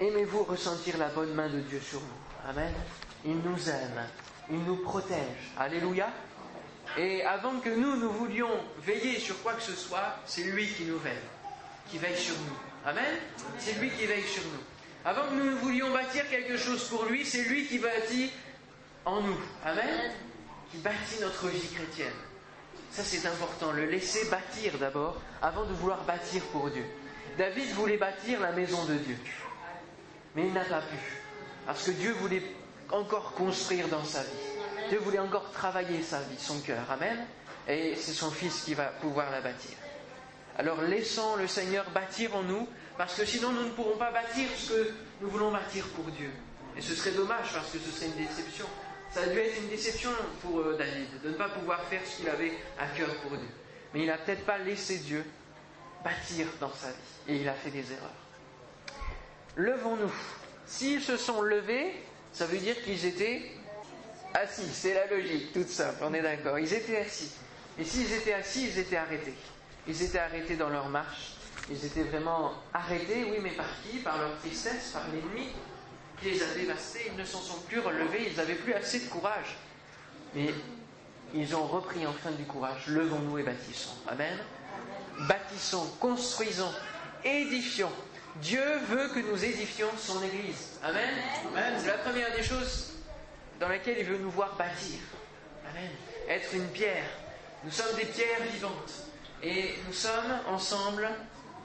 Aimez-vous 0.00 0.44
ressentir 0.44 0.98
la 0.98 1.08
bonne 1.08 1.32
main 1.34 1.48
de 1.48 1.60
Dieu 1.60 1.80
sur 1.80 2.00
vous. 2.00 2.50
Amen. 2.50 2.72
Il 3.24 3.38
nous 3.38 3.68
aime. 3.68 4.06
Il 4.50 4.62
nous 4.64 4.76
protège. 4.76 5.52
Alléluia. 5.58 6.08
Et 6.96 7.24
avant 7.24 7.58
que 7.58 7.68
nous, 7.68 7.96
nous 7.96 8.10
voulions 8.10 8.50
veiller 8.82 9.18
sur 9.18 9.42
quoi 9.42 9.54
que 9.54 9.62
ce 9.62 9.72
soit, 9.72 10.16
c'est 10.24 10.44
lui 10.44 10.66
qui 10.66 10.84
nous 10.84 10.98
veille, 10.98 11.12
qui 11.90 11.98
veille 11.98 12.16
sur 12.16 12.34
nous. 12.34 12.88
Amen. 12.88 13.18
C'est 13.58 13.78
lui 13.80 13.90
qui 13.90 14.06
veille 14.06 14.22
sur 14.22 14.42
nous. 14.44 14.62
Avant 15.04 15.28
que 15.28 15.34
nous 15.34 15.56
voulions 15.58 15.92
bâtir 15.92 16.28
quelque 16.30 16.56
chose 16.56 16.88
pour 16.88 17.04
lui, 17.04 17.24
c'est 17.24 17.44
lui 17.44 17.66
qui 17.66 17.78
bâtit 17.78 18.30
en 19.06 19.20
nous. 19.22 19.38
Amen. 19.64 20.12
Qui 20.70 20.78
bâtit 20.78 21.20
notre 21.22 21.48
vie 21.48 21.68
chrétienne. 21.68 22.12
Ça, 22.90 23.02
c'est 23.02 23.26
important. 23.26 23.72
Le 23.72 23.86
laisser 23.86 24.28
bâtir 24.28 24.78
d'abord, 24.78 25.20
avant 25.40 25.64
de 25.64 25.72
vouloir 25.72 26.02
bâtir 26.04 26.42
pour 26.52 26.68
Dieu. 26.70 26.84
David 27.38 27.70
voulait 27.70 27.96
bâtir 27.96 28.40
la 28.40 28.52
maison 28.52 28.84
de 28.84 28.94
Dieu. 28.94 29.16
Mais 30.34 30.46
il 30.46 30.52
n'a 30.52 30.64
pas 30.64 30.80
pu. 30.80 30.96
Parce 31.66 31.84
que 31.84 31.92
Dieu 31.92 32.12
voulait 32.12 32.42
encore 32.90 33.32
construire 33.32 33.88
dans 33.88 34.04
sa 34.04 34.22
vie. 34.22 34.88
Dieu 34.88 34.98
voulait 34.98 35.18
encore 35.18 35.50
travailler 35.50 36.02
sa 36.02 36.20
vie, 36.20 36.38
son 36.38 36.60
cœur. 36.60 36.90
Amen. 36.90 37.26
Et 37.68 37.96
c'est 37.96 38.12
son 38.12 38.30
Fils 38.30 38.62
qui 38.62 38.74
va 38.74 38.84
pouvoir 38.84 39.30
la 39.30 39.40
bâtir. 39.40 39.76
Alors 40.58 40.80
laissons 40.82 41.36
le 41.36 41.46
Seigneur 41.46 41.84
bâtir 41.90 42.34
en 42.34 42.42
nous, 42.42 42.68
parce 42.96 43.14
que 43.14 43.26
sinon 43.26 43.50
nous 43.50 43.64
ne 43.64 43.70
pourrons 43.70 43.98
pas 43.98 44.10
bâtir 44.10 44.48
ce 44.56 44.72
que 44.72 44.94
nous 45.20 45.28
voulons 45.28 45.50
bâtir 45.50 45.84
pour 45.88 46.04
Dieu. 46.06 46.30
Et 46.76 46.80
ce 46.80 46.94
serait 46.94 47.12
dommage, 47.12 47.52
parce 47.52 47.70
que 47.70 47.78
ce 47.78 47.90
serait 47.90 48.06
une 48.06 48.26
déception. 48.26 48.66
Ça 49.10 49.22
a 49.22 49.26
dû 49.26 49.38
être 49.38 49.56
une 49.58 49.68
déception 49.68 50.10
pour 50.42 50.60
euh, 50.60 50.76
David, 50.76 51.22
de 51.22 51.30
ne 51.30 51.34
pas 51.34 51.48
pouvoir 51.48 51.82
faire 51.84 52.00
ce 52.04 52.18
qu'il 52.18 52.28
avait 52.28 52.52
à 52.78 52.86
cœur 52.88 53.14
pour 53.22 53.30
Dieu. 53.30 53.48
Mais 53.94 54.00
il 54.00 54.06
n'a 54.06 54.18
peut-être 54.18 54.44
pas 54.44 54.58
laissé 54.58 54.98
Dieu 54.98 55.24
bâtir 56.04 56.46
dans 56.60 56.72
sa 56.72 56.88
vie. 56.88 56.94
Et 57.28 57.36
il 57.36 57.48
a 57.48 57.54
fait 57.54 57.70
des 57.70 57.92
erreurs. 57.92 58.10
Levons-nous. 59.56 60.12
S'ils 60.66 61.00
se 61.00 61.16
sont 61.16 61.40
levés, 61.40 61.94
ça 62.32 62.46
veut 62.46 62.58
dire 62.58 62.80
qu'ils 62.82 63.06
étaient 63.06 63.42
assis. 64.34 64.68
C'est 64.72 64.94
la 64.94 65.06
logique, 65.06 65.52
toute 65.52 65.68
simple, 65.68 65.98
on 66.02 66.12
est 66.12 66.22
d'accord. 66.22 66.58
Ils 66.58 66.72
étaient 66.74 66.98
assis. 66.98 67.32
Et 67.78 67.84
s'ils 67.84 68.12
étaient 68.12 68.34
assis, 68.34 68.68
ils 68.68 68.78
étaient 68.78 68.96
arrêtés. 68.96 69.34
Ils 69.88 70.02
étaient 70.02 70.18
arrêtés 70.18 70.56
dans 70.56 70.68
leur 70.68 70.88
marche. 70.88 71.36
Ils 71.70 71.84
étaient 71.84 72.02
vraiment 72.02 72.52
arrêtés, 72.72 73.24
oui, 73.30 73.38
mais 73.42 73.50
par 73.50 73.66
qui? 73.82 73.98
Par 73.98 74.18
leur 74.18 74.38
tristesse, 74.38 74.90
par 74.92 75.04
l'ennemi 75.08 75.50
les 76.24 76.42
a 76.42 76.46
dévastés. 76.54 77.10
Ils 77.12 77.18
ne 77.18 77.24
s'en 77.24 77.40
sont 77.40 77.60
plus 77.60 77.80
relevés, 77.80 78.28
ils 78.30 78.36
n'avaient 78.36 78.54
plus 78.54 78.74
assez 78.74 79.00
de 79.00 79.08
courage. 79.08 79.56
Mais 80.34 80.48
ils 81.34 81.54
ont 81.54 81.66
repris 81.66 82.06
enfin 82.06 82.30
du 82.32 82.44
courage. 82.44 82.86
Levons-nous 82.88 83.38
et 83.38 83.42
bâtissons. 83.42 83.94
Amen. 84.08 84.38
Bâtissons, 85.28 85.86
construisons, 85.98 86.72
édifions 87.24 87.92
Dieu 88.40 88.78
veut 88.88 89.08
que 89.08 89.20
nous 89.20 89.44
édifions 89.44 89.88
son 89.96 90.22
Église. 90.22 90.78
Amen. 90.82 91.08
C'est 91.78 91.86
la 91.86 91.98
première 91.98 92.34
des 92.34 92.42
choses 92.42 92.92
dans 93.58 93.68
laquelle 93.68 93.96
il 93.98 94.04
veut 94.04 94.18
nous 94.18 94.30
voir 94.30 94.56
bâtir. 94.56 94.98
Amen. 95.70 95.90
Être 96.28 96.54
une 96.54 96.68
pierre. 96.68 97.08
Nous 97.64 97.70
sommes 97.70 97.96
des 97.96 98.04
pierres 98.04 98.42
vivantes. 98.52 98.92
Et 99.42 99.74
nous 99.86 99.92
sommes 99.92 100.40
ensemble 100.48 101.08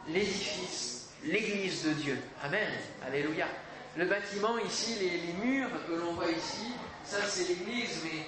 l'édifice, 0.07 1.09
l'Église 1.23 1.85
de 1.85 1.93
Dieu. 1.93 2.19
Amen. 2.43 2.69
Alléluia. 3.05 3.47
Le 3.97 4.05
bâtiment 4.05 4.57
ici, 4.59 4.95
les, 4.99 5.45
murs 5.45 5.69
que 5.85 5.93
l'on 5.93 6.13
voit 6.13 6.31
ici, 6.31 6.71
ça 7.03 7.17
c'est 7.27 7.49
l'Église, 7.49 8.01
mais 8.05 8.25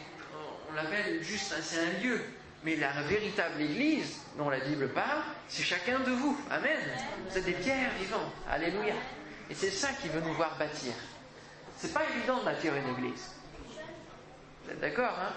on, 0.70 0.74
l'appelle 0.76 1.24
juste, 1.24 1.54
c'est 1.62 1.80
un 1.80 2.04
lieu. 2.04 2.22
Mais 2.66 2.76
la 2.76 2.92
véritable 3.04 3.62
Église 3.62 4.20
dont 4.38 4.50
la 4.50 4.60
Bible 4.60 4.90
parle, 4.90 5.22
c'est 5.48 5.64
chacun 5.64 6.00
de 6.00 6.12
vous. 6.12 6.38
Amen. 6.50 6.80
Êtes 7.34 7.46
des 7.46 7.54
pierres 7.54 7.92
vivantes. 8.00 8.32
Alléluia. 8.50 8.94
Et 9.50 9.54
c'est 9.56 9.70
ça 9.70 9.90
qu'il 10.02 10.12
veut 10.12 10.22
nous 10.22 10.34
voir 10.34 10.58
bâtir. 10.58 10.94
C'est 11.78 11.94
pas 11.94 12.04
évident 12.16 12.40
de 12.40 12.46
bâtir 12.46 12.74
une 12.76 12.90
Église. 12.98 13.32
Vous 14.64 14.72
êtes 14.72 14.80
d'accord, 14.80 15.14
hein? 15.20 15.34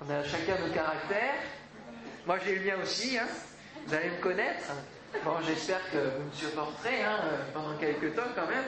On 0.00 0.10
a 0.10 0.24
chacun 0.24 0.58
nos 0.58 0.72
caractères. 0.72 1.42
Moi 2.26 2.38
j'ai 2.44 2.56
le 2.56 2.64
mien 2.64 2.82
aussi, 2.82 3.18
hein 3.18 3.26
Vous 3.86 3.94
allez 3.94 4.10
me 4.10 4.20
connaître. 4.20 4.72
Bon, 5.24 5.32
j'espère 5.44 5.80
que 5.90 5.98
vous 5.98 6.24
me 6.24 6.32
supporterez 6.32 7.02
hein, 7.02 7.18
pendant 7.52 7.76
quelques 7.76 8.14
temps 8.14 8.30
quand 8.34 8.46
même. 8.46 8.64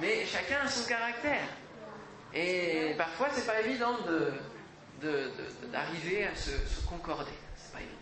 Mais 0.00 0.24
chacun 0.26 0.60
a 0.64 0.68
son 0.68 0.88
caractère. 0.88 1.48
Et 2.32 2.94
parfois 2.96 3.28
c'est 3.32 3.46
pas 3.46 3.60
évident 3.60 3.96
de, 4.06 4.32
d'arriver 5.70 6.26
à 6.26 6.34
se, 6.34 6.50
concorder. 6.88 7.32
C'est 7.56 7.72
pas 7.72 7.80
évident. 7.80 7.96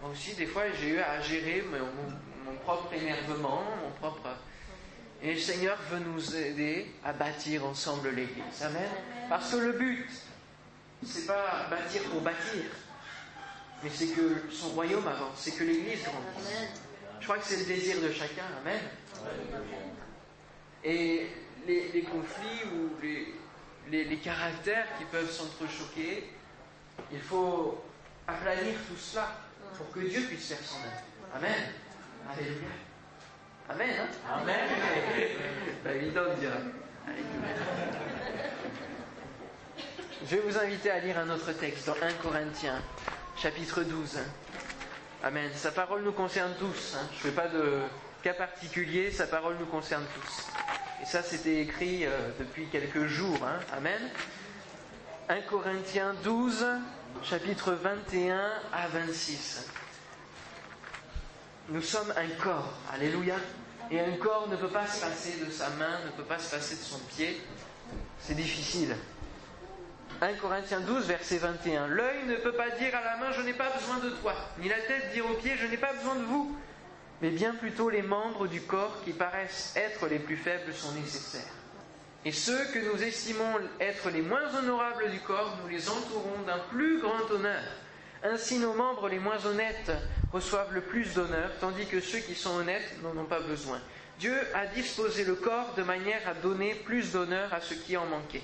Moi 0.00 0.10
aussi, 0.10 0.34
des 0.34 0.46
fois, 0.46 0.62
j'ai 0.80 0.90
eu 0.90 0.98
à 0.98 1.20
gérer 1.20 1.62
mon, 1.62 2.54
propre 2.64 2.92
énervement, 2.94 3.62
mon 3.82 3.90
propre. 3.90 4.28
Et 5.22 5.34
le 5.34 5.38
Seigneur 5.38 5.76
veut 5.90 5.98
nous 5.98 6.36
aider 6.36 6.90
à 7.04 7.12
bâtir 7.12 7.66
ensemble 7.66 8.08
l'Église. 8.10 8.62
Amen. 8.62 8.88
Parce 9.28 9.52
que 9.52 9.56
le 9.56 9.72
but, 9.72 10.08
c'est 11.04 11.26
pas 11.26 11.66
bâtir 11.70 12.02
pour 12.04 12.22
bâtir, 12.22 12.64
mais 13.82 13.90
c'est 13.92 14.08
que 14.08 14.50
son 14.50 14.70
royaume 14.70 15.06
avance, 15.06 15.36
c'est 15.36 15.52
que 15.52 15.64
l'Église 15.64 16.02
grandisse. 16.04 16.70
Je 17.20 17.24
crois 17.24 17.38
que 17.38 17.44
c'est 17.44 17.58
le 17.58 17.64
désir 17.66 18.00
de 18.00 18.10
chacun. 18.10 18.44
Amen. 18.62 18.80
Et 20.84 21.26
les, 21.66 21.88
les 21.92 22.02
conflits 22.02 22.64
ou 22.72 22.90
les, 23.02 24.04
les, 24.04 24.16
caractères 24.18 24.86
qui 24.98 25.04
peuvent 25.04 25.30
s'entrechoquer. 25.30 26.30
Il 27.12 27.20
faut 27.20 27.82
aplanir 28.26 28.74
tout 28.88 28.96
cela 28.96 29.36
pour 29.76 29.90
que 29.90 30.00
Dieu 30.00 30.22
puisse 30.22 30.48
faire 30.48 30.58
son 30.64 30.76
œuvre. 30.76 31.02
Amen. 31.34 31.72
Alléluia. 32.30 32.68
Amen. 33.68 33.90
Hein 34.00 34.40
Amen. 34.42 34.68
Pas 35.84 35.92
évident 35.92 36.24
de 36.24 36.40
dire. 36.40 36.52
Je 40.28 40.36
vais 40.36 40.42
vous 40.42 40.58
inviter 40.58 40.90
à 40.90 40.98
lire 40.98 41.18
un 41.18 41.30
autre 41.30 41.52
texte 41.52 41.86
dans 41.86 41.94
1 41.94 42.12
Corinthiens, 42.22 42.82
chapitre 43.36 43.82
12. 43.82 44.18
Amen. 45.22 45.50
Sa 45.54 45.70
parole 45.72 46.02
nous 46.02 46.12
concerne 46.12 46.52
tous. 46.58 46.96
Hein. 46.96 47.08
Je 47.12 47.26
ne 47.26 47.32
fais 47.32 47.36
pas 47.36 47.48
de 47.48 47.80
cas 48.20 48.34
particulier, 48.34 49.10
sa 49.10 49.26
parole 49.26 49.56
nous 49.58 49.66
concerne 49.66 50.04
tous. 50.14 50.46
Et 51.02 51.06
ça, 51.06 51.22
c'était 51.22 51.60
écrit 51.60 52.04
euh, 52.04 52.30
depuis 52.38 52.66
quelques 52.66 53.06
jours. 53.06 53.38
Hein. 53.44 53.58
Amen. 53.76 54.00
1 55.28 55.40
Corinthiens 55.42 56.14
12, 56.22 56.66
chapitre 57.22 57.72
21 57.72 58.52
à 58.72 58.88
26. 58.88 59.66
Nous 61.70 61.82
sommes 61.82 62.12
un 62.16 62.28
corps. 62.42 62.74
Alléluia. 62.92 63.36
Et 63.90 64.00
un 64.00 64.16
corps 64.16 64.48
ne 64.48 64.56
peut 64.56 64.68
pas 64.68 64.86
se 64.86 65.00
passer 65.00 65.44
de 65.44 65.50
sa 65.50 65.70
main, 65.70 66.00
ne 66.04 66.10
peut 66.10 66.24
pas 66.24 66.38
se 66.38 66.54
passer 66.54 66.76
de 66.76 66.82
son 66.82 66.98
pied. 66.98 67.40
C'est 68.18 68.34
difficile. 68.34 68.96
1 70.20 70.34
Corinthiens 70.34 70.80
12, 70.80 71.06
verset 71.06 71.38
21. 71.38 71.86
L'œil 71.86 72.26
ne 72.26 72.36
peut 72.36 72.52
pas 72.52 72.70
dire 72.70 72.94
à 72.94 73.02
la 73.02 73.16
main, 73.16 73.32
je 73.32 73.40
n'ai 73.42 73.54
pas 73.54 73.70
besoin 73.70 73.98
de 73.98 74.10
toi, 74.10 74.34
ni 74.58 74.68
la 74.68 74.80
tête 74.80 75.12
dire 75.12 75.24
aux 75.24 75.34
pieds, 75.34 75.56
je 75.56 75.66
n'ai 75.66 75.78
pas 75.78 75.94
besoin 75.94 76.16
de 76.16 76.24
vous. 76.24 76.56
Mais 77.22 77.30
bien 77.30 77.54
plutôt 77.54 77.90
les 77.90 78.02
membres 78.02 78.46
du 78.46 78.62
corps 78.62 79.02
qui 79.04 79.12
paraissent 79.12 79.74
être 79.76 80.06
les 80.08 80.18
plus 80.18 80.36
faibles 80.36 80.72
sont 80.72 80.92
nécessaires. 80.92 81.52
Et 82.24 82.32
ceux 82.32 82.64
que 82.72 82.78
nous 82.78 83.02
estimons 83.02 83.54
être 83.78 84.10
les 84.10 84.22
moins 84.22 84.54
honorables 84.54 85.10
du 85.10 85.20
corps, 85.20 85.56
nous 85.62 85.68
les 85.68 85.88
entourons 85.88 86.42
d'un 86.46 86.58
plus 86.70 87.00
grand 87.00 87.30
honneur. 87.30 87.62
Ainsi 88.22 88.58
nos 88.58 88.74
membres 88.74 89.08
les 89.08 89.18
moins 89.18 89.44
honnêtes 89.46 89.92
reçoivent 90.30 90.74
le 90.74 90.82
plus 90.82 91.14
d'honneur, 91.14 91.50
tandis 91.60 91.86
que 91.86 92.00
ceux 92.00 92.18
qui 92.18 92.34
sont 92.34 92.56
honnêtes 92.56 93.02
n'en 93.02 93.18
ont 93.18 93.24
pas 93.24 93.40
besoin. 93.40 93.80
Dieu 94.18 94.36
a 94.54 94.66
disposé 94.66 95.24
le 95.24 95.34
corps 95.34 95.72
de 95.76 95.82
manière 95.82 96.20
à 96.28 96.34
donner 96.34 96.74
plus 96.74 97.12
d'honneur 97.12 97.54
à 97.54 97.62
ceux 97.62 97.76
qui 97.76 97.96
en 97.96 98.04
manquaient, 98.04 98.42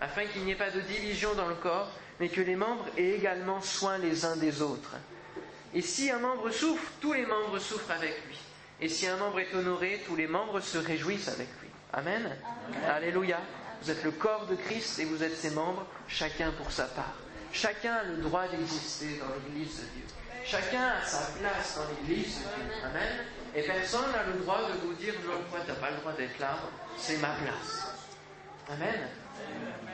afin 0.00 0.24
qu'il 0.26 0.42
n'y 0.42 0.50
ait 0.50 0.56
pas 0.56 0.70
de 0.70 0.80
division 0.80 1.32
dans 1.34 1.46
le 1.46 1.54
corps, 1.54 1.92
mais 2.18 2.28
que 2.28 2.40
les 2.40 2.56
membres 2.56 2.86
aient 2.98 3.12
également 3.12 3.60
soin 3.60 3.98
les 3.98 4.24
uns 4.24 4.36
des 4.36 4.62
autres. 4.62 4.96
Et 5.74 5.82
si 5.82 6.10
un 6.10 6.18
membre 6.18 6.50
souffre, 6.50 6.90
tous 7.00 7.12
les 7.12 7.26
membres 7.26 7.58
souffrent 7.58 7.90
avec 7.90 8.14
lui. 8.26 8.38
Et 8.80 8.88
si 8.88 9.06
un 9.06 9.16
membre 9.16 9.40
est 9.40 9.54
honoré, 9.54 10.02
tous 10.06 10.16
les 10.16 10.26
membres 10.26 10.60
se 10.60 10.78
réjouissent 10.78 11.28
avec 11.28 11.48
lui. 11.60 11.68
Amen. 11.92 12.36
Alléluia. 12.86 13.38
Vous 13.80 13.90
êtes 13.90 14.04
le 14.04 14.10
corps 14.10 14.46
de 14.46 14.54
Christ 14.54 14.98
et 14.98 15.04
vous 15.04 15.22
êtes 15.22 15.36
ses 15.36 15.50
membres, 15.50 15.86
chacun 16.08 16.50
pour 16.52 16.70
sa 16.70 16.84
part. 16.84 17.14
Chacun 17.52 17.94
a 17.94 18.02
le 18.04 18.16
droit 18.18 18.46
d'exister 18.48 19.18
dans 19.18 19.34
l'Église 19.34 19.76
de 19.78 19.84
Dieu. 19.94 20.04
Chacun 20.44 20.94
a 21.00 21.06
sa 21.06 21.32
place 21.38 21.76
dans 21.76 21.84
l'Église 21.88 22.38
de 22.38 22.40
Dieu. 22.40 22.74
Amen. 22.84 23.26
Et 23.54 23.62
personne 23.62 24.10
n'a 24.12 24.24
le 24.24 24.40
droit 24.40 24.60
de 24.68 24.86
vous 24.86 24.94
dire 24.94 25.14
non, 25.24 25.42
toi, 25.50 25.60
tu 25.64 25.70
n'as 25.70 25.76
pas 25.76 25.90
le 25.90 25.96
droit 25.96 26.12
d'être 26.12 26.38
là, 26.38 26.58
c'est 26.96 27.18
ma 27.18 27.28
place. 27.28 27.94
Amen. 28.70 29.08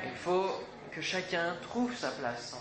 Il 0.05 0.17
faut 0.19 0.65
que 0.93 1.01
chacun 1.01 1.57
trouve 1.63 1.95
sa 1.97 2.11
place. 2.11 2.57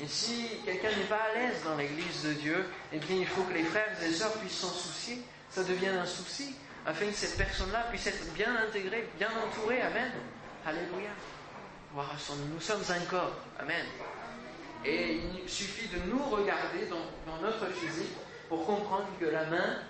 Et 0.00 0.06
si 0.06 0.48
quelqu'un 0.64 0.90
n'est 0.90 1.04
pas 1.04 1.20
à 1.32 1.34
l'aise 1.34 1.62
dans 1.64 1.76
l'Église 1.76 2.22
de 2.24 2.32
Dieu, 2.34 2.66
eh 2.92 2.98
bien, 2.98 3.16
il 3.16 3.26
faut 3.26 3.42
que 3.42 3.54
les 3.54 3.64
frères 3.64 3.96
et 4.02 4.12
sœurs 4.12 4.32
puissent 4.34 4.58
s'en 4.58 4.68
soucier. 4.68 5.22
Ça 5.50 5.64
devient 5.64 5.88
un 5.88 6.04
souci, 6.04 6.54
afin 6.84 7.06
que 7.06 7.14
cette 7.14 7.36
personne-là 7.38 7.86
puisse 7.90 8.06
être 8.06 8.32
bien 8.34 8.54
intégrée, 8.56 9.08
bien 9.18 9.30
entourée. 9.30 9.80
Amen. 9.80 10.12
Alléluia. 10.66 11.10
Nous 12.52 12.60
sommes 12.60 12.82
un 12.90 13.00
corps. 13.06 13.36
Amen. 13.58 13.86
Et 14.84 15.20
il 15.42 15.48
suffit 15.48 15.88
de 15.88 16.10
nous 16.10 16.22
regarder 16.24 16.86
dans, 16.86 17.40
notre 17.40 17.66
physique 17.72 18.12
pour 18.48 18.66
comprendre 18.66 19.08
que 19.18 19.24
la 19.24 19.46
main, 19.46 19.80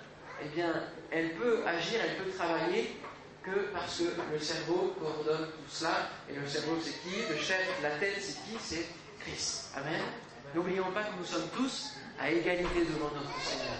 eh 0.40 0.48
bien, 0.54 0.72
elle 1.10 1.34
peut 1.34 1.62
agir, 1.66 2.00
elle 2.02 2.22
peut 2.22 2.30
travailler 2.30 2.96
que 3.42 3.72
parce 3.72 3.98
que 3.98 4.04
le 4.32 4.38
cerveau 4.38 4.94
coordonne 5.00 5.46
tout 5.46 5.68
cela. 5.68 6.10
Et 6.30 6.34
le 6.34 6.46
cerveau, 6.46 6.76
c'est 6.82 7.02
qui? 7.02 7.16
Le 7.28 7.36
chef, 7.36 7.66
la 7.82 7.90
tête, 7.98 8.16
c'est 8.20 8.34
qui? 8.44 8.56
C'est 8.60 8.86
Amen. 9.76 10.00
N'oublions 10.54 10.90
pas 10.92 11.02
que 11.02 11.18
nous 11.18 11.24
sommes 11.24 11.48
tous 11.54 11.94
à 12.18 12.30
égalité 12.30 12.84
devant 12.84 13.10
notre 13.14 13.40
Seigneur. 13.42 13.76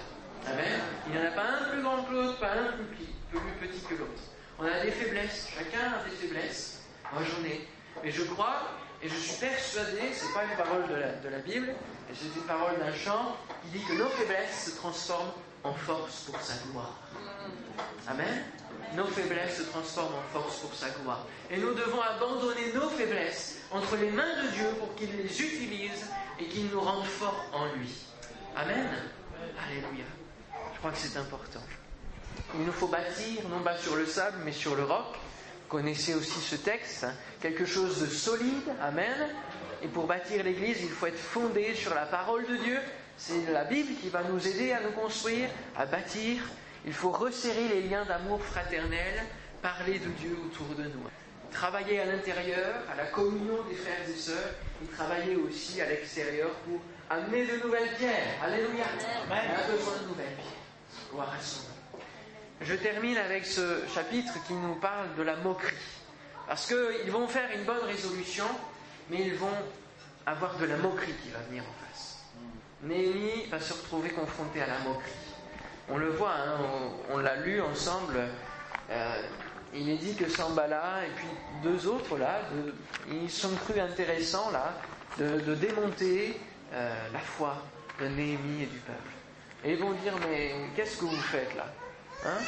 Amen. 0.46 0.80
Il 1.06 1.12
n'y 1.12 1.18
en 1.18 1.28
a 1.28 1.32
pas 1.32 1.46
un 1.60 1.70
plus 1.70 1.82
grand 1.82 2.02
que 2.02 2.12
l'autre, 2.12 2.38
pas 2.40 2.52
un 2.52 2.72
plus, 2.72 3.68
petit 3.68 3.80
que 3.80 3.94
l'autre. 3.94 4.22
On 4.58 4.64
a 4.64 4.80
des 4.80 4.90
faiblesses, 4.90 5.48
chacun 5.56 5.92
a 6.00 6.08
des 6.08 6.16
faiblesses. 6.16 6.82
Moi 7.12 7.22
j'en 7.22 7.44
ai. 7.46 7.68
Mais 8.02 8.10
je 8.10 8.22
crois 8.24 8.62
et 9.02 9.08
je 9.08 9.14
suis 9.14 9.38
persuadé, 9.38 10.12
ce 10.14 10.26
n'est 10.26 10.32
pas 10.32 10.44
une 10.44 10.56
parole 10.56 10.88
de 10.88 10.94
la, 10.94 11.12
de 11.12 11.28
la 11.28 11.38
Bible, 11.38 11.74
c'est 12.12 12.38
une 12.38 12.46
parole 12.46 12.78
d'un 12.78 12.94
chant 12.94 13.36
qui 13.62 13.78
dit 13.78 13.84
que 13.84 13.92
nos 13.92 14.08
faiblesses 14.08 14.64
se 14.66 14.76
transforment 14.76 15.32
en 15.64 15.74
force 15.74 16.22
pour 16.22 16.40
sa 16.40 16.54
gloire. 16.70 16.94
Amen. 18.08 18.44
Nos 18.94 19.06
faiblesses 19.06 19.58
se 19.58 19.62
transforment 19.64 20.14
en 20.14 20.32
force 20.32 20.58
pour 20.58 20.74
sa 20.74 20.88
gloire. 20.90 21.26
Et 21.50 21.58
nous 21.58 21.74
devons 21.74 22.00
abandonner 22.00 22.72
nos 22.74 22.88
faiblesses 22.90 23.55
entre 23.72 23.96
les 23.96 24.10
mains 24.10 24.42
de 24.44 24.48
Dieu 24.48 24.66
pour 24.78 24.94
qu'il 24.94 25.14
les 25.16 25.42
utilise 25.42 26.06
et 26.38 26.44
qu'il 26.46 26.66
nous 26.68 26.80
rende 26.80 27.04
forts 27.04 27.46
en 27.52 27.66
lui. 27.74 27.90
Amen. 28.56 28.88
Alléluia. 29.66 30.04
Je 30.74 30.78
crois 30.78 30.90
que 30.90 30.98
c'est 30.98 31.18
important. 31.18 31.62
Il 32.54 32.64
nous 32.64 32.72
faut 32.72 32.88
bâtir, 32.88 33.48
non 33.50 33.60
pas 33.60 33.76
sur 33.76 33.96
le 33.96 34.06
sable, 34.06 34.38
mais 34.44 34.52
sur 34.52 34.76
le 34.76 34.84
roc 34.84 35.16
connaissez 35.68 36.14
aussi 36.14 36.40
ce 36.40 36.56
texte, 36.56 37.04
hein. 37.04 37.12
quelque 37.40 37.64
chose 37.64 38.00
de 38.00 38.06
solide, 38.06 38.68
amen. 38.80 39.28
Et 39.82 39.88
pour 39.88 40.06
bâtir 40.06 40.42
l'Église, 40.42 40.78
il 40.82 40.88
faut 40.88 41.06
être 41.06 41.18
fondé 41.18 41.74
sur 41.74 41.94
la 41.94 42.06
parole 42.06 42.46
de 42.46 42.56
Dieu. 42.56 42.78
C'est 43.18 43.50
la 43.52 43.64
Bible 43.64 43.94
qui 44.00 44.08
va 44.08 44.22
nous 44.22 44.46
aider 44.46 44.72
à 44.72 44.80
nous 44.80 44.92
construire, 44.92 45.48
à 45.76 45.86
bâtir. 45.86 46.42
Il 46.86 46.92
faut 46.92 47.10
resserrer 47.10 47.68
les 47.68 47.82
liens 47.82 48.04
d'amour 48.04 48.42
fraternel, 48.42 49.22
parler 49.62 49.98
de 49.98 50.08
Dieu 50.10 50.36
autour 50.46 50.68
de 50.76 50.84
nous. 50.84 51.10
Travailler 51.50 52.00
à 52.00 52.04
l'intérieur, 52.06 52.74
à 52.92 52.96
la 52.96 53.06
communion 53.06 53.62
des 53.68 53.76
frères 53.76 54.08
et 54.08 54.18
sœurs, 54.18 54.54
et 54.82 54.86
travailler 54.94 55.36
aussi 55.36 55.80
à 55.80 55.88
l'extérieur 55.88 56.50
pour 56.66 56.80
amener 57.08 57.46
de 57.46 57.56
nouvelles 57.64 57.94
pierres. 57.96 58.42
Alléluia. 58.42 58.84
On 59.28 59.32
a 59.32 59.72
besoin 59.72 60.02
de 60.02 60.08
nouvelles 60.08 60.34
pierres. 60.36 61.10
Gloire 61.10 61.32
à 61.38 61.42
son 61.42 61.66
je 62.62 62.74
termine 62.74 63.18
avec 63.18 63.44
ce 63.44 63.86
chapitre 63.94 64.32
qui 64.46 64.54
nous 64.54 64.76
parle 64.76 65.14
de 65.16 65.22
la 65.22 65.36
moquerie. 65.36 65.74
Parce 66.46 66.66
qu'ils 66.66 67.10
vont 67.10 67.28
faire 67.28 67.50
une 67.54 67.64
bonne 67.64 67.84
résolution, 67.84 68.46
mais 69.10 69.26
ils 69.26 69.34
vont 69.34 69.48
avoir 70.24 70.56
de 70.56 70.64
la 70.64 70.76
moquerie 70.76 71.14
qui 71.22 71.30
va 71.30 71.40
venir 71.40 71.62
en 71.62 71.86
face. 71.86 72.24
Néhémie 72.82 73.46
va 73.50 73.60
se 73.60 73.72
retrouver 73.74 74.10
confronté 74.10 74.62
à 74.62 74.66
la 74.66 74.78
moquerie. 74.78 75.10
On 75.88 75.98
le 75.98 76.08
voit, 76.08 76.32
hein, 76.32 76.58
on, 77.12 77.18
l'a 77.18 77.36
lu 77.36 77.60
ensemble. 77.60 78.16
Euh, 78.90 79.22
il 79.78 79.90
est 79.90 79.96
dit 79.96 80.14
que 80.14 80.28
Sambala 80.28 81.04
et 81.06 81.10
puis 81.16 81.26
deux 81.62 81.86
autres 81.86 82.16
là, 82.18 82.40
ils 83.10 83.30
sont 83.30 83.54
crus 83.54 83.78
intéressants 83.78 84.50
là, 84.50 84.74
de, 85.18 85.54
démonter 85.54 86.38
euh, 86.72 86.94
la 87.12 87.18
foi 87.18 87.62
de 88.00 88.06
Néhémie 88.06 88.62
et 88.62 88.66
du 88.66 88.78
peuple. 88.78 89.10
Et 89.64 89.72
ils 89.72 89.78
vont 89.78 89.92
dire 89.92 90.14
mais 90.28 90.54
qu'est-ce 90.74 90.98
que 90.98 91.04
vous 91.04 91.20
faites 91.20 91.54
là? 91.56 91.66
Hein? 92.24 92.38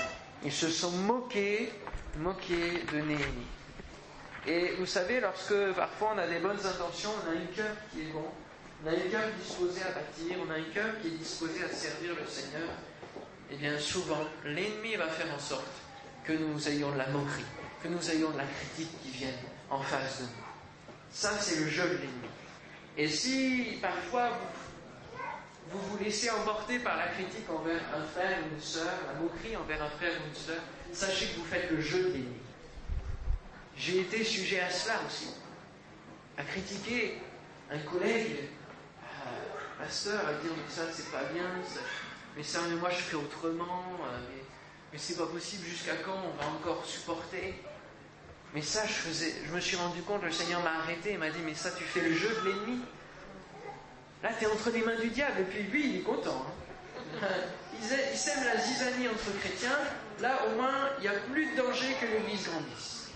Ils 0.44 0.52
se 0.52 0.68
sont 0.68 0.90
moqués, 0.90 1.72
moqués 2.18 2.84
de 2.92 2.98
Néhémie. 2.98 3.46
Et 4.46 4.74
vous 4.78 4.86
savez, 4.86 5.20
lorsque 5.20 5.72
parfois 5.74 6.12
on 6.14 6.18
a 6.18 6.26
des 6.26 6.38
bonnes 6.38 6.64
intentions, 6.64 7.10
on 7.24 7.30
a 7.30 7.34
un 7.34 7.46
cœur 7.54 7.74
qui 7.92 8.00
est 8.02 8.12
bon, 8.12 8.24
on 8.84 8.88
a 8.88 8.92
un 8.92 9.10
cœur 9.10 9.24
disposé 9.38 9.82
à 9.82 9.90
bâtir, 9.90 10.36
on 10.46 10.50
a 10.50 10.54
un 10.54 10.72
cœur 10.72 10.98
qui 11.02 11.08
est 11.08 11.18
disposé 11.18 11.64
à 11.64 11.68
servir 11.68 12.12
le 12.18 12.26
Seigneur, 12.26 12.68
et 13.50 13.54
eh 13.54 13.56
bien 13.56 13.78
souvent, 13.78 14.24
l'ennemi 14.44 14.94
va 14.96 15.08
faire 15.08 15.34
en 15.34 15.38
sorte 15.38 15.64
que 16.28 16.34
nous 16.34 16.68
ayons 16.68 16.92
de 16.92 16.98
la 16.98 17.08
moquerie, 17.08 17.44
que 17.82 17.88
nous 17.88 18.10
ayons 18.10 18.30
de 18.30 18.36
la 18.36 18.44
critique 18.44 18.90
qui 19.02 19.10
vienne 19.10 19.38
en 19.70 19.80
face 19.80 20.18
de 20.18 20.24
nous. 20.24 20.30
Ça, 21.10 21.30
c'est 21.40 21.60
le 21.60 21.68
jeu 21.68 21.84
de 21.84 21.94
l'ennemi. 21.94 22.28
Et 22.98 23.08
si 23.08 23.78
parfois 23.80 24.38
vous 25.70 25.78
vous 25.78 26.04
laissez 26.04 26.28
emporter 26.28 26.80
par 26.80 26.98
la 26.98 27.08
critique 27.08 27.48
envers 27.48 27.80
un 27.96 28.02
frère 28.04 28.38
ou 28.42 28.54
une 28.54 28.60
sœur, 28.60 28.92
la 29.06 29.20
moquerie 29.20 29.56
envers 29.56 29.82
un 29.82 29.88
frère 29.88 30.12
ou 30.20 30.28
une 30.28 30.34
sœur, 30.34 30.60
sachez 30.92 31.28
que 31.28 31.38
vous 31.38 31.46
faites 31.46 31.70
le 31.70 31.80
jeu 31.80 31.98
de 31.98 32.12
l'ennemi. 32.12 32.36
J'ai 33.74 34.00
été 34.00 34.22
sujet 34.22 34.60
à 34.60 34.70
cela 34.70 34.96
aussi. 35.06 35.30
À 36.36 36.42
critiquer 36.42 37.22
un 37.70 37.78
collègue, 37.78 38.50
un 39.02 39.82
pasteur, 39.82 40.20
à 40.26 40.32
dire 40.42 40.50
mais 40.54 40.74
ça 40.74 40.82
c'est 40.92 41.10
pas 41.10 41.24
bien, 41.32 41.44
mais 42.36 42.42
ça 42.42 42.60
mais 42.68 42.76
moi 42.76 42.90
je 42.90 42.96
fais 42.96 43.16
autrement, 43.16 43.84
euh, 44.04 44.18
mais, 44.28 44.37
mais 44.92 44.98
c'est 44.98 45.16
pas 45.16 45.26
possible, 45.26 45.64
jusqu'à 45.66 45.96
quand 45.96 46.16
on 46.16 46.42
va 46.42 46.48
encore 46.50 46.84
supporter? 46.84 47.54
Mais 48.54 48.62
ça 48.62 48.86
je 48.86 48.92
faisais, 48.92 49.34
je 49.46 49.52
me 49.52 49.60
suis 49.60 49.76
rendu 49.76 50.00
compte, 50.02 50.22
le 50.22 50.32
Seigneur 50.32 50.62
m'a 50.62 50.78
arrêté 50.78 51.12
et 51.12 51.18
m'a 51.18 51.30
dit 51.30 51.40
mais 51.44 51.54
ça 51.54 51.70
tu 51.72 51.84
fais 51.84 52.00
le 52.00 52.14
jeu 52.14 52.28
de 52.28 52.48
l'ennemi. 52.48 52.80
Là, 54.22 54.30
tu 54.36 54.44
es 54.44 54.48
entre 54.48 54.70
les 54.70 54.82
mains 54.82 54.98
du 54.98 55.10
diable, 55.10 55.40
et 55.40 55.44
puis 55.44 55.62
lui, 55.64 55.90
il 55.90 55.96
est 55.98 56.02
content. 56.02 56.44
Hein. 57.22 57.26
Il 57.80 58.18
sème 58.18 58.42
la 58.44 58.60
zizanie 58.60 59.06
entre 59.06 59.38
chrétiens. 59.38 59.78
Là, 60.20 60.40
au 60.46 60.56
moins, 60.56 60.90
il 60.98 61.02
n'y 61.02 61.08
a 61.08 61.12
plus 61.30 61.52
de 61.52 61.56
danger 61.56 61.94
que 62.00 62.06
l'Église 62.06 62.48
grandisse. 62.48 63.10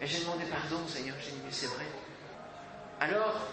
Et 0.00 0.06
j'ai 0.06 0.20
demandé 0.20 0.44
pardon, 0.44 0.86
Seigneur. 0.86 1.16
J'ai 1.20 1.32
dit, 1.32 1.40
mais 1.44 1.50
c'est 1.50 1.66
vrai. 1.66 1.86
Alors, 3.00 3.48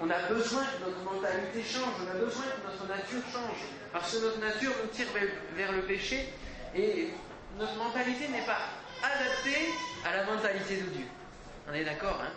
on 0.00 0.08
a 0.08 0.18
besoin 0.28 0.62
que 0.62 0.84
notre 0.88 1.02
mentalité 1.02 1.64
change, 1.64 1.92
on 2.06 2.08
a 2.08 2.24
besoin 2.24 2.44
que 2.44 2.70
notre 2.70 2.86
nature 2.86 3.22
change. 3.32 3.58
Parce 3.92 4.14
que 4.14 4.24
notre 4.24 4.38
nature 4.38 4.72
nous 4.80 4.90
tire 4.90 5.08
vers 5.56 5.72
le 5.72 5.82
péché, 5.82 6.32
et 6.74 7.10
notre 7.58 7.76
mentalité 7.76 8.28
n'est 8.28 8.46
pas 8.46 8.58
adaptée 9.02 9.72
à 10.04 10.16
la 10.16 10.24
mentalité 10.24 10.76
de 10.76 10.86
Dieu. 10.86 11.06
On 11.68 11.74
est 11.74 11.84
d'accord, 11.84 12.20
hein? 12.22 12.32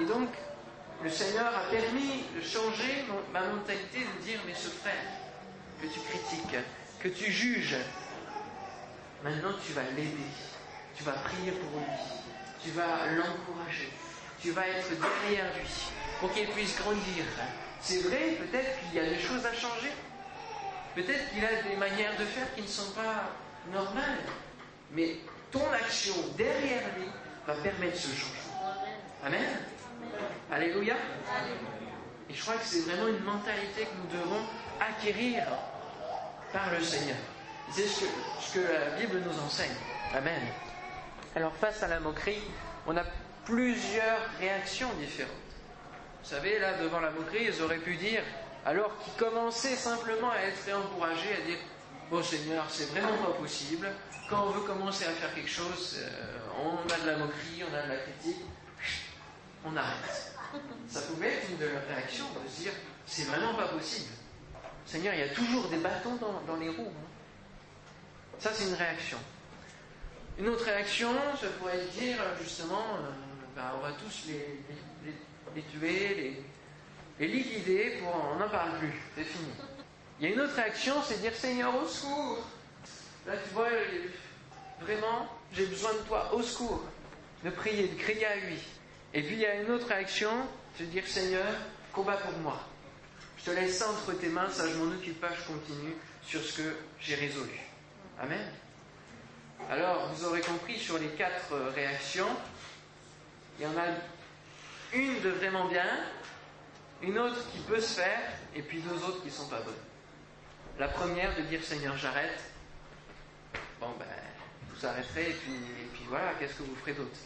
Et 0.00 0.04
donc, 0.04 0.28
le 1.02 1.10
Seigneur 1.10 1.46
a 1.46 1.70
permis 1.70 2.24
de 2.34 2.40
changer 2.40 3.04
ma 3.32 3.40
mentalité, 3.40 4.00
de 4.00 4.22
dire, 4.22 4.40
mais 4.46 4.54
ce 4.54 4.68
frère 4.68 4.94
que 5.80 5.86
tu 5.86 6.00
critiques, 6.00 6.56
que 7.00 7.08
tu 7.08 7.30
juges, 7.30 7.76
maintenant 9.22 9.52
tu 9.64 9.72
vas 9.72 9.82
l'aider, 9.94 10.30
tu 10.96 11.04
vas 11.04 11.12
prier 11.12 11.52
pour 11.52 11.80
lui, 11.80 11.86
tu 12.62 12.70
vas 12.70 13.06
l'encourager, 13.14 13.90
tu 14.40 14.50
vas 14.52 14.66
être 14.68 14.88
derrière 14.88 15.52
lui 15.54 15.68
pour 16.20 16.32
qu'il 16.32 16.48
puisse 16.48 16.78
grandir. 16.78 17.24
C'est 17.80 18.00
vrai, 18.08 18.38
peut-être 18.38 18.80
qu'il 18.80 18.94
y 18.94 19.00
a 19.00 19.08
des 19.08 19.18
choses 19.18 19.44
à 19.44 19.52
changer, 19.52 19.92
peut-être 20.96 21.30
qu'il 21.30 21.44
a 21.44 21.62
des 21.62 21.76
manières 21.76 22.16
de 22.18 22.24
faire 22.24 22.52
qui 22.54 22.62
ne 22.62 22.66
sont 22.66 22.90
pas 22.92 23.30
normal. 23.72 24.18
Mais 24.92 25.16
ton 25.52 25.70
action 25.72 26.14
derrière 26.36 26.82
lui 26.96 27.06
va 27.46 27.54
permettre 27.54 27.96
ce 27.96 28.08
changement. 28.08 28.80
Amen. 29.24 29.60
Alléluia. 30.50 30.94
Et 32.28 32.34
je 32.34 32.42
crois 32.42 32.54
que 32.56 32.64
c'est 32.64 32.80
vraiment 32.80 33.08
une 33.08 33.22
mentalité 33.22 33.82
que 33.82 33.96
nous 34.02 34.20
devons 34.20 34.42
acquérir 34.80 35.44
par 36.52 36.70
le 36.72 36.82
Seigneur. 36.82 37.16
C'est 37.70 37.86
ce 37.86 38.00
que, 38.00 38.06
ce 38.40 38.54
que 38.54 38.60
la 38.60 38.96
Bible 38.98 39.22
nous 39.24 39.38
enseigne. 39.44 39.76
Amen. 40.14 40.40
Alors 41.34 41.54
face 41.54 41.82
à 41.82 41.88
la 41.88 42.00
moquerie, 42.00 42.42
on 42.86 42.96
a 42.96 43.04
plusieurs 43.44 44.18
réactions 44.40 44.88
différentes. 44.98 45.34
Vous 46.22 46.30
savez, 46.30 46.58
là, 46.58 46.74
devant 46.78 47.00
la 47.00 47.10
moquerie, 47.10 47.44
ils 47.48 47.62
auraient 47.62 47.78
pu 47.78 47.96
dire, 47.96 48.22
alors 48.66 48.90
qu'ils 48.98 49.12
commençaient 49.12 49.76
simplement 49.76 50.32
à 50.32 50.38
être 50.38 50.74
encouragés, 50.74 51.34
à 51.40 51.46
dire, 51.46 51.58
bon 52.10 52.20
Seigneur, 52.20 52.66
c'est 52.68 52.90
vraiment 52.90 53.16
pas 53.18 53.38
possible. 53.38 53.88
Quand 54.28 54.48
on 54.48 54.50
veut 54.50 54.66
commencer 54.66 55.04
à 55.04 55.10
faire 55.10 55.32
quelque 55.34 55.48
chose, 55.48 55.98
euh, 56.00 56.38
on 56.64 56.92
a 56.92 56.98
de 56.98 57.06
la 57.06 57.16
moquerie, 57.16 57.62
on 57.62 57.72
a 57.72 57.82
de 57.84 57.88
la 57.90 57.98
critique, 57.98 58.42
on 59.64 59.76
arrête. 59.76 60.34
Ça 60.88 61.00
pouvait 61.02 61.34
être 61.34 61.50
une 61.50 61.58
de 61.58 61.66
leurs 61.66 61.86
réactions 61.86 62.24
de 62.42 62.50
se 62.50 62.62
dire, 62.62 62.72
c'est 63.06 63.26
vraiment 63.26 63.54
pas 63.54 63.68
possible. 63.68 64.10
Seigneur, 64.84 65.14
il 65.14 65.20
y 65.20 65.22
a 65.22 65.28
toujours 65.28 65.68
des 65.68 65.78
bâtons 65.78 66.16
dans, 66.16 66.56
les 66.56 66.68
roues. 66.68 66.90
Hein. 66.90 67.88
Ça, 68.40 68.50
c'est 68.52 68.64
une 68.64 68.74
réaction. 68.74 69.18
Une 70.40 70.48
autre 70.48 70.64
réaction, 70.64 71.12
ça 71.40 71.46
pourrait 71.60 71.84
dire 71.96 72.18
justement, 72.42 72.82
euh, 72.96 73.10
ben, 73.54 73.70
on 73.76 73.80
va 73.80 73.92
tous 73.92 74.26
les, 74.26 74.60
les, 75.54 75.62
tuer, 75.62 76.14
les, 76.14 76.44
liquider 77.20 77.98
pour 78.00 78.14
on 78.32 78.38
n'en 78.38 78.48
parle 78.48 78.78
plus, 78.78 78.92
c'est 79.16 79.24
fini. 79.24 79.48
Il 80.20 80.28
y 80.28 80.32
a 80.32 80.34
une 80.34 80.40
autre 80.40 80.54
réaction, 80.54 80.94
c'est 81.02 81.20
dire 81.20 81.34
Seigneur 81.34 81.74
au 81.74 81.86
secours. 81.86 82.46
Là 83.26 83.34
tu 83.36 83.54
vois, 83.54 83.68
vraiment, 84.80 85.28
j'ai 85.52 85.66
besoin 85.66 85.92
de 85.94 85.98
toi, 86.00 86.32
au 86.34 86.42
secours. 86.42 86.84
De 87.44 87.50
prier, 87.50 87.88
de 87.88 87.94
crier 87.94 88.26
à 88.26 88.36
lui. 88.36 88.58
Et 89.14 89.22
puis 89.22 89.34
il 89.34 89.40
y 89.40 89.46
a 89.46 89.60
une 89.60 89.70
autre 89.70 89.86
réaction, 89.86 90.30
c'est 90.76 90.90
dire 90.90 91.06
Seigneur, 91.06 91.46
combat 91.92 92.16
pour 92.16 92.38
moi. 92.38 92.60
Je 93.38 93.44
te 93.44 93.50
laisse 93.50 93.78
ça 93.78 93.90
entre 93.90 94.12
tes 94.18 94.28
mains, 94.28 94.50
ça 94.50 94.68
je 94.68 94.76
m'en 94.76 94.92
occupe 94.94 95.20
pas, 95.20 95.30
je 95.38 95.52
continue 95.52 95.94
sur 96.22 96.42
ce 96.42 96.60
que 96.60 96.76
j'ai 97.00 97.14
résolu. 97.14 97.60
Amen. 98.20 98.46
Alors, 99.70 100.12
vous 100.12 100.24
aurez 100.24 100.40
compris 100.40 100.78
sur 100.78 100.98
les 100.98 101.08
quatre 101.08 101.52
euh, 101.52 101.70
réactions, 101.74 102.28
il 103.58 103.64
y 103.64 103.66
en 103.66 103.76
a 103.76 103.86
une 104.92 105.20
de 105.22 105.30
vraiment 105.30 105.66
bien, 105.66 105.86
une 107.06 107.18
autre 107.18 107.50
qui 107.52 107.58
peut 107.60 107.80
se 107.80 108.00
faire, 108.00 108.20
et 108.54 108.62
puis 108.62 108.80
deux 108.80 108.96
autres 109.04 109.22
qui 109.22 109.30
sont 109.30 109.46
pas 109.46 109.60
bonnes. 109.60 109.74
La 110.78 110.88
première 110.88 111.34
de 111.36 111.42
dire 111.42 111.62
Seigneur, 111.62 111.96
j'arrête. 111.96 112.40
Bon, 113.80 113.88
ben, 113.98 114.06
vous 114.74 114.86
arrêterez, 114.86 115.30
et 115.30 115.34
puis, 115.92 116.04
voilà, 116.08 116.32
qu'est-ce 116.38 116.54
que 116.54 116.62
vous 116.64 116.74
ferez 116.76 116.92
d'autre? 116.92 117.16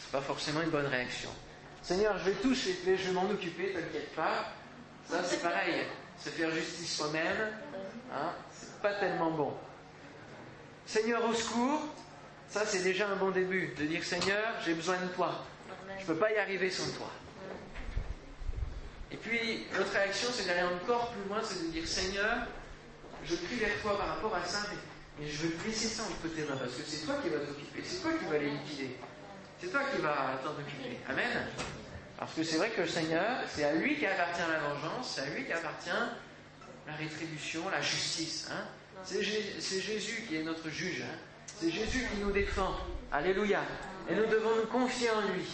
C'est 0.00 0.12
pas 0.12 0.20
forcément 0.20 0.62
une 0.62 0.70
bonne 0.70 0.86
réaction. 0.86 1.30
Seigneur, 1.82 2.16
je 2.18 2.30
vais 2.30 2.36
toucher, 2.36 2.76
je 2.84 2.90
vais 2.92 3.12
m'en 3.12 3.28
occuper, 3.28 3.72
t'inquiète 3.72 4.14
pas. 4.14 4.52
Ça, 5.08 5.22
c'est 5.24 5.42
pareil. 5.42 5.84
Se 6.18 6.30
faire 6.30 6.50
justice 6.50 6.96
soi-même, 6.96 7.52
hein, 8.12 8.32
c'est 8.52 8.80
pas 8.80 8.94
tellement 8.94 9.32
bon. 9.32 9.52
Seigneur 10.86 11.24
au 11.28 11.34
secours, 11.34 11.82
ça 12.48 12.64
c'est 12.64 12.82
déjà 12.82 13.08
un 13.08 13.16
bon 13.16 13.30
début, 13.30 13.74
de 13.76 13.84
dire 13.84 14.04
Seigneur, 14.04 14.54
j'ai 14.64 14.74
besoin 14.74 14.96
de 14.98 15.08
toi. 15.08 15.44
Je 15.98 16.02
ne 16.02 16.06
peux 16.06 16.16
pas 16.16 16.30
y 16.32 16.36
arriver 16.36 16.70
sans 16.70 16.90
toi. 16.96 17.10
Et 19.10 19.16
puis, 19.16 19.66
notre 19.76 19.92
réaction, 19.92 20.28
c'est 20.32 20.46
d'aller 20.46 20.62
encore 20.62 21.12
plus 21.12 21.28
loin, 21.28 21.40
c'est 21.42 21.66
de 21.66 21.70
dire 21.70 21.86
Seigneur, 21.86 22.46
je 23.24 23.36
prie 23.36 23.56
vers 23.56 23.80
toi 23.82 23.96
par 23.96 24.08
rapport 24.08 24.34
à 24.34 24.44
ça, 24.44 24.58
mais, 24.70 25.28
je 25.28 25.46
veux 25.46 25.52
te 25.52 25.66
laisser 25.66 25.88
ça 25.88 26.02
entre 26.02 26.34
tes 26.34 26.42
mains, 26.42 26.56
parce 26.56 26.74
que 26.74 26.82
c'est 26.84 27.06
toi 27.06 27.14
qui 27.22 27.28
vas 27.28 27.38
t'occuper, 27.38 27.82
c'est 27.84 28.02
toi 28.02 28.10
qui 28.18 28.24
vas 28.24 28.38
les 28.38 28.50
liquider, 28.50 28.96
c'est 29.60 29.68
toi 29.68 29.80
qui 29.94 30.02
vas 30.02 30.40
t'en 30.42 30.50
occuper. 30.50 30.98
Amen. 31.08 31.46
Parce 32.18 32.34
que 32.34 32.42
c'est 32.42 32.56
vrai 32.56 32.70
que 32.70 32.80
le 32.80 32.88
Seigneur, 32.88 33.38
c'est 33.48 33.64
à 33.64 33.72
lui 33.72 33.96
qui 33.96 34.06
appartient 34.06 34.40
la 34.40 34.58
vengeance, 34.58 35.14
c'est 35.14 35.22
à 35.22 35.34
lui 35.34 35.44
qui 35.44 35.52
appartient 35.52 35.90
la 36.86 36.92
rétribution, 36.94 37.68
la 37.70 37.80
justice. 37.80 38.48
Hein. 38.50 38.64
C'est 39.04 39.22
Jésus 39.22 40.24
qui 40.28 40.36
est 40.36 40.42
notre 40.42 40.68
juge. 40.70 41.02
Hein. 41.02 41.16
C'est 41.60 41.70
Jésus 41.70 42.06
qui 42.12 42.20
nous 42.20 42.32
défend. 42.32 42.74
Alléluia. 43.12 43.62
Et 44.08 44.14
nous 44.14 44.26
devons 44.26 44.56
nous 44.56 44.66
confier 44.66 45.10
en 45.10 45.20
lui 45.32 45.46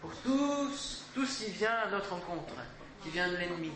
pour 0.00 0.14
tout, 0.22 0.70
tout 1.14 1.26
ce 1.26 1.44
qui 1.44 1.50
vient 1.52 1.74
à 1.86 1.90
notre 1.90 2.10
rencontre, 2.10 2.54
qui 3.04 3.10
vient 3.10 3.28
de 3.28 3.36
l'ennemi. 3.36 3.70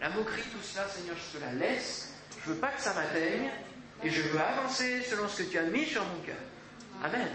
La 0.00 0.10
moquerie, 0.10 0.42
tout 0.42 0.62
cela, 0.62 0.86
Seigneur, 0.88 1.16
je 1.16 1.38
te 1.38 1.44
la 1.44 1.52
laisse. 1.52 2.12
Je 2.44 2.50
veux 2.50 2.56
pas 2.56 2.68
que 2.68 2.82
ça 2.82 2.92
m'atteigne. 2.92 3.50
Et 4.02 4.10
je 4.10 4.20
veux 4.22 4.40
avancer 4.40 5.02
selon 5.02 5.26
ce 5.26 5.42
que 5.42 5.50
tu 5.50 5.58
as 5.58 5.62
mis 5.62 5.86
sur 5.86 6.04
mon 6.04 6.20
cœur. 6.20 6.36
Amen. 7.02 7.28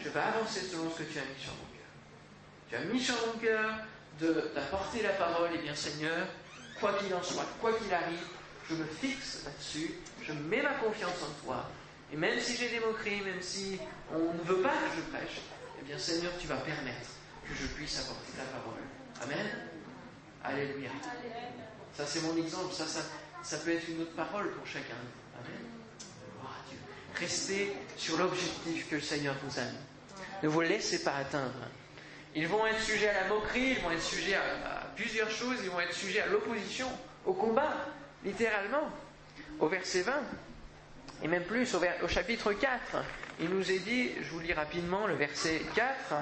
Je 0.00 0.08
veux 0.08 0.20
avancer 0.20 0.60
selon 0.60 0.88
ce 0.90 1.02
que 1.02 1.12
tu 1.12 1.18
as 1.18 1.22
mis 1.22 1.40
sur 1.40 1.52
mon 1.52 1.58
cœur. 1.74 2.68
Tu 2.68 2.76
as 2.76 2.92
mis 2.92 3.00
sur 3.00 3.14
mon 3.26 3.40
cœur 3.40 3.74
d'apporter 4.54 5.02
la 5.02 5.10
parole. 5.10 5.50
Et 5.50 5.58
eh 5.58 5.62
bien, 5.62 5.74
Seigneur, 5.74 6.28
quoi 6.78 6.92
qu'il 6.94 7.12
en 7.12 7.22
soit, 7.22 7.46
quoi 7.60 7.72
qu'il 7.72 7.92
arrive, 7.92 8.24
je 8.70 8.76
me 8.76 8.84
fixe 8.84 9.44
là-dessus 9.44 9.94
je 10.28 10.34
mets 10.34 10.62
ma 10.62 10.74
confiance 10.74 11.22
en 11.22 11.44
toi. 11.44 11.70
Et 12.12 12.16
même 12.16 12.38
si 12.38 12.56
j'ai 12.56 12.68
des 12.68 12.80
moqueries, 12.80 13.22
même 13.22 13.40
si 13.40 13.78
on 14.12 14.32
ne 14.34 14.42
veut 14.44 14.62
pas 14.62 14.68
que 14.68 14.96
je 14.96 15.16
prêche, 15.16 15.40
eh 15.80 15.84
bien 15.84 15.98
Seigneur, 15.98 16.32
tu 16.38 16.46
vas 16.46 16.56
permettre 16.56 17.10
que 17.44 17.54
je 17.54 17.66
puisse 17.68 17.98
apporter 17.98 18.32
ta 18.36 18.44
parole. 18.44 18.80
Amen. 19.22 19.46
Alléluia. 20.48 20.90
Ça 21.94 22.06
c'est 22.06 22.22
mon 22.22 22.36
exemple, 22.36 22.72
ça, 22.72 22.84
ça, 23.42 23.56
peut 23.58 23.72
être 23.72 23.88
une 23.88 24.02
autre 24.02 24.14
parole 24.14 24.50
pour 24.52 24.66
chacun. 24.66 24.94
Amen. 25.34 25.60
Gloire 26.38 26.56
Dieu. 26.68 26.78
Restez 27.18 27.72
sur 27.96 28.16
l'objectif 28.18 28.88
que 28.88 28.96
le 28.96 29.00
Seigneur 29.00 29.34
vous 29.44 29.58
a 29.58 29.64
mis. 29.64 29.78
Ne 30.42 30.48
vous 30.48 30.60
laissez 30.60 31.02
pas 31.02 31.16
atteindre. 31.16 31.68
Ils 32.34 32.46
vont 32.46 32.66
être 32.66 32.80
sujets 32.80 33.08
à 33.08 33.22
la 33.22 33.28
moquerie, 33.28 33.76
ils 33.76 33.80
vont 33.80 33.90
être 33.90 34.02
sujets 34.02 34.34
à 34.34 34.86
plusieurs 34.94 35.30
choses, 35.30 35.56
ils 35.62 35.70
vont 35.70 35.80
être 35.80 35.94
sujets 35.94 36.20
à 36.20 36.26
l'opposition, 36.26 36.88
au 37.26 37.32
combat, 37.32 37.74
littéralement 38.24 38.90
au 39.60 39.68
verset 39.68 40.02
20, 40.02 40.12
et 41.22 41.28
même 41.28 41.44
plus 41.44 41.74
au, 41.74 42.08
chapitre 42.08 42.52
4, 42.52 43.02
il 43.40 43.48
nous 43.48 43.70
est 43.70 43.80
dit, 43.80 44.12
je 44.20 44.30
vous 44.30 44.40
lis 44.40 44.52
rapidement 44.52 45.06
le 45.06 45.14
verset 45.14 45.62
4, 45.74 46.14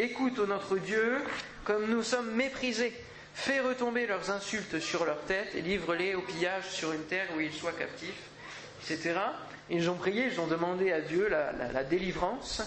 Écoute, 0.00 0.38
ô 0.38 0.46
notre 0.46 0.76
Dieu, 0.76 1.18
comme 1.64 1.90
nous 1.90 2.04
sommes 2.04 2.30
méprisés, 2.30 2.92
fais 3.38 3.60
retomber 3.60 4.06
leurs 4.06 4.30
insultes 4.30 4.80
sur 4.80 5.04
leur 5.04 5.20
tête 5.22 5.54
et 5.54 5.62
livre-les 5.62 6.16
au 6.16 6.22
pillage 6.22 6.68
sur 6.70 6.92
une 6.92 7.04
terre 7.04 7.28
où 7.36 7.40
ils 7.40 7.52
soient 7.52 7.72
captifs, 7.72 8.22
etc. 8.82 9.14
Ils 9.70 9.88
ont 9.88 9.94
prié, 9.94 10.26
ils 10.26 10.40
ont 10.40 10.48
demandé 10.48 10.90
à 10.92 11.00
Dieu 11.00 11.28
la, 11.28 11.84
délivrance. 11.84 12.62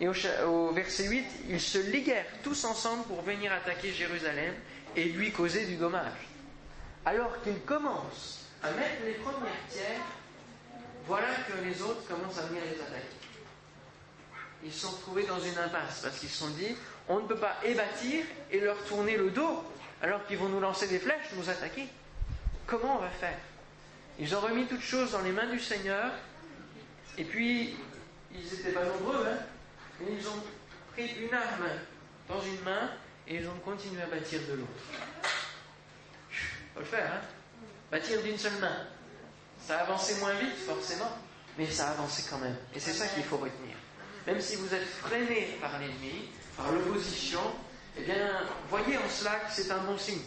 Et 0.00 0.08
au, 0.08 0.72
verset 0.72 1.04
8, 1.04 1.24
ils 1.48 1.60
se 1.60 1.78
liguèrent 1.78 2.26
tous 2.42 2.64
ensemble 2.64 3.04
pour 3.04 3.22
venir 3.22 3.52
attaquer 3.52 3.92
Jérusalem 3.92 4.52
et 4.96 5.04
lui 5.04 5.30
causer 5.30 5.64
du 5.64 5.76
dommage. 5.76 6.28
Alors 7.04 7.40
qu'ils 7.42 7.60
commencent 7.60 8.46
à 8.64 8.72
mettre 8.72 9.04
les 9.04 9.14
premières 9.14 9.62
pierres, 9.70 10.02
voilà 11.06 11.28
que 11.46 11.64
les 11.64 11.80
autres 11.82 12.04
commencent 12.08 12.38
à 12.38 12.46
venir 12.46 12.62
les 12.64 12.80
attaquer. 12.80 13.06
Ils 14.64 14.72
se 14.72 14.86
sont 14.88 14.96
trouvés 15.02 15.22
dans 15.22 15.38
une 15.38 15.56
impasse 15.56 16.00
parce 16.02 16.18
qu'ils 16.18 16.30
se 16.30 16.38
sont 16.38 16.50
dit 16.50 16.76
on 17.08 17.20
ne 17.20 17.28
peut 17.28 17.36
pas 17.36 17.56
ébâtir 17.64 18.24
et 18.50 18.58
leur 18.58 18.82
tourner 18.84 19.16
le 19.16 19.30
dos 19.30 19.62
alors 20.02 20.24
qu'ils 20.26 20.38
vont 20.38 20.48
nous 20.48 20.60
lancer 20.60 20.88
des 20.88 20.98
flèches, 20.98 21.32
nous 21.34 21.48
attaquer. 21.48 21.86
Comment 22.66 22.96
on 22.96 23.00
va 23.00 23.10
faire? 23.10 23.38
Ils 24.18 24.34
ont 24.34 24.40
remis 24.40 24.66
toutes 24.66 24.82
choses 24.82 25.12
dans 25.12 25.22
les 25.22 25.32
mains 25.32 25.50
du 25.50 25.60
Seigneur 25.60 26.10
et 27.18 27.24
puis 27.24 27.76
ils 28.32 28.44
n'étaient 28.44 28.72
pas 28.72 28.84
nombreux, 28.84 29.26
hein, 29.26 29.38
mais 30.00 30.14
ils 30.18 30.26
ont 30.26 30.42
pris 30.92 31.08
une 31.20 31.32
arme 31.34 31.68
dans 32.28 32.40
une 32.40 32.60
main 32.62 32.90
et 33.26 33.36
ils 33.36 33.48
ont 33.48 33.58
continué 33.64 34.02
à 34.02 34.06
bâtir 34.06 34.40
de 34.48 34.54
l'autre. 34.54 34.70
Faut 36.74 36.80
le 36.80 36.86
faire, 36.86 37.12
hein 37.12 37.20
bâtir 37.90 38.22
d'une 38.22 38.38
seule 38.38 38.58
main. 38.60 38.76
Ça 39.60 39.78
a 39.78 39.82
avancé 39.82 40.16
moins 40.20 40.34
vite, 40.34 40.56
forcément, 40.56 41.10
mais 41.58 41.66
ça 41.66 41.88
a 41.88 41.90
avancé 41.92 42.24
quand 42.28 42.38
même. 42.38 42.56
Et 42.74 42.80
c'est 42.80 42.92
ça 42.92 43.06
qu'il 43.08 43.24
faut 43.24 43.36
retenir. 43.36 43.76
Même 44.26 44.40
si 44.40 44.56
vous 44.56 44.72
êtes 44.74 44.84
freiné 44.84 45.56
par 45.60 45.78
l'ennemi, 45.78 46.28
par 46.56 46.72
l'opposition, 46.72 47.40
eh 47.98 48.02
bien, 48.02 48.42
voyez 48.68 48.98
en 48.98 49.08
cela 49.08 49.36
que 49.36 49.52
c'est 49.52 49.70
un 49.70 49.78
bon 49.78 49.96
signe. 49.98 50.22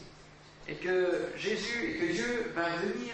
Et 0.67 0.75
que 0.75 1.29
Jésus 1.35 1.91
et 1.91 1.97
que 1.97 2.11
Dieu 2.11 2.51
va 2.55 2.69
venir 2.77 3.13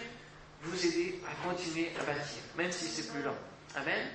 vous 0.62 0.86
aider 0.86 1.20
à 1.26 1.48
continuer 1.48 1.90
à 2.00 2.04
bâtir, 2.04 2.42
même 2.56 2.72
si 2.72 2.86
c'est 2.86 3.10
plus 3.10 3.22
lent. 3.22 3.36
Amen. 3.74 4.08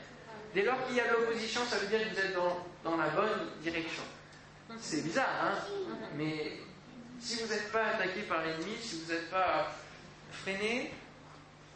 Dès 0.54 0.63
lors 0.63 0.86
qu'il 0.86 0.97
y 0.97 0.99
a 0.99 1.12
l'opposition, 1.12 1.62
ça 1.65 1.77
veut 1.77 1.88
dire 1.88 1.99
que 1.99 2.13
vous 2.13 2.19
êtes 2.19 2.36
dans, 2.36 2.65
dans 2.84 2.97
la 2.97 3.10
bonne 3.10 3.47
direction. 3.62 4.04
C'est 4.80 5.04
bizarre, 5.04 5.30
hein 5.43 5.97
Mais 6.15 6.54
si 7.19 7.41
vous 7.41 7.47
n'êtes 7.47 7.71
pas 7.71 7.86
attaqué 7.86 8.21
par 8.23 8.43
l'ennemi, 8.43 8.75
si 8.82 9.01
vous 9.01 9.12
n'êtes 9.12 9.30
pas 9.30 9.71
freiner, 10.32 10.91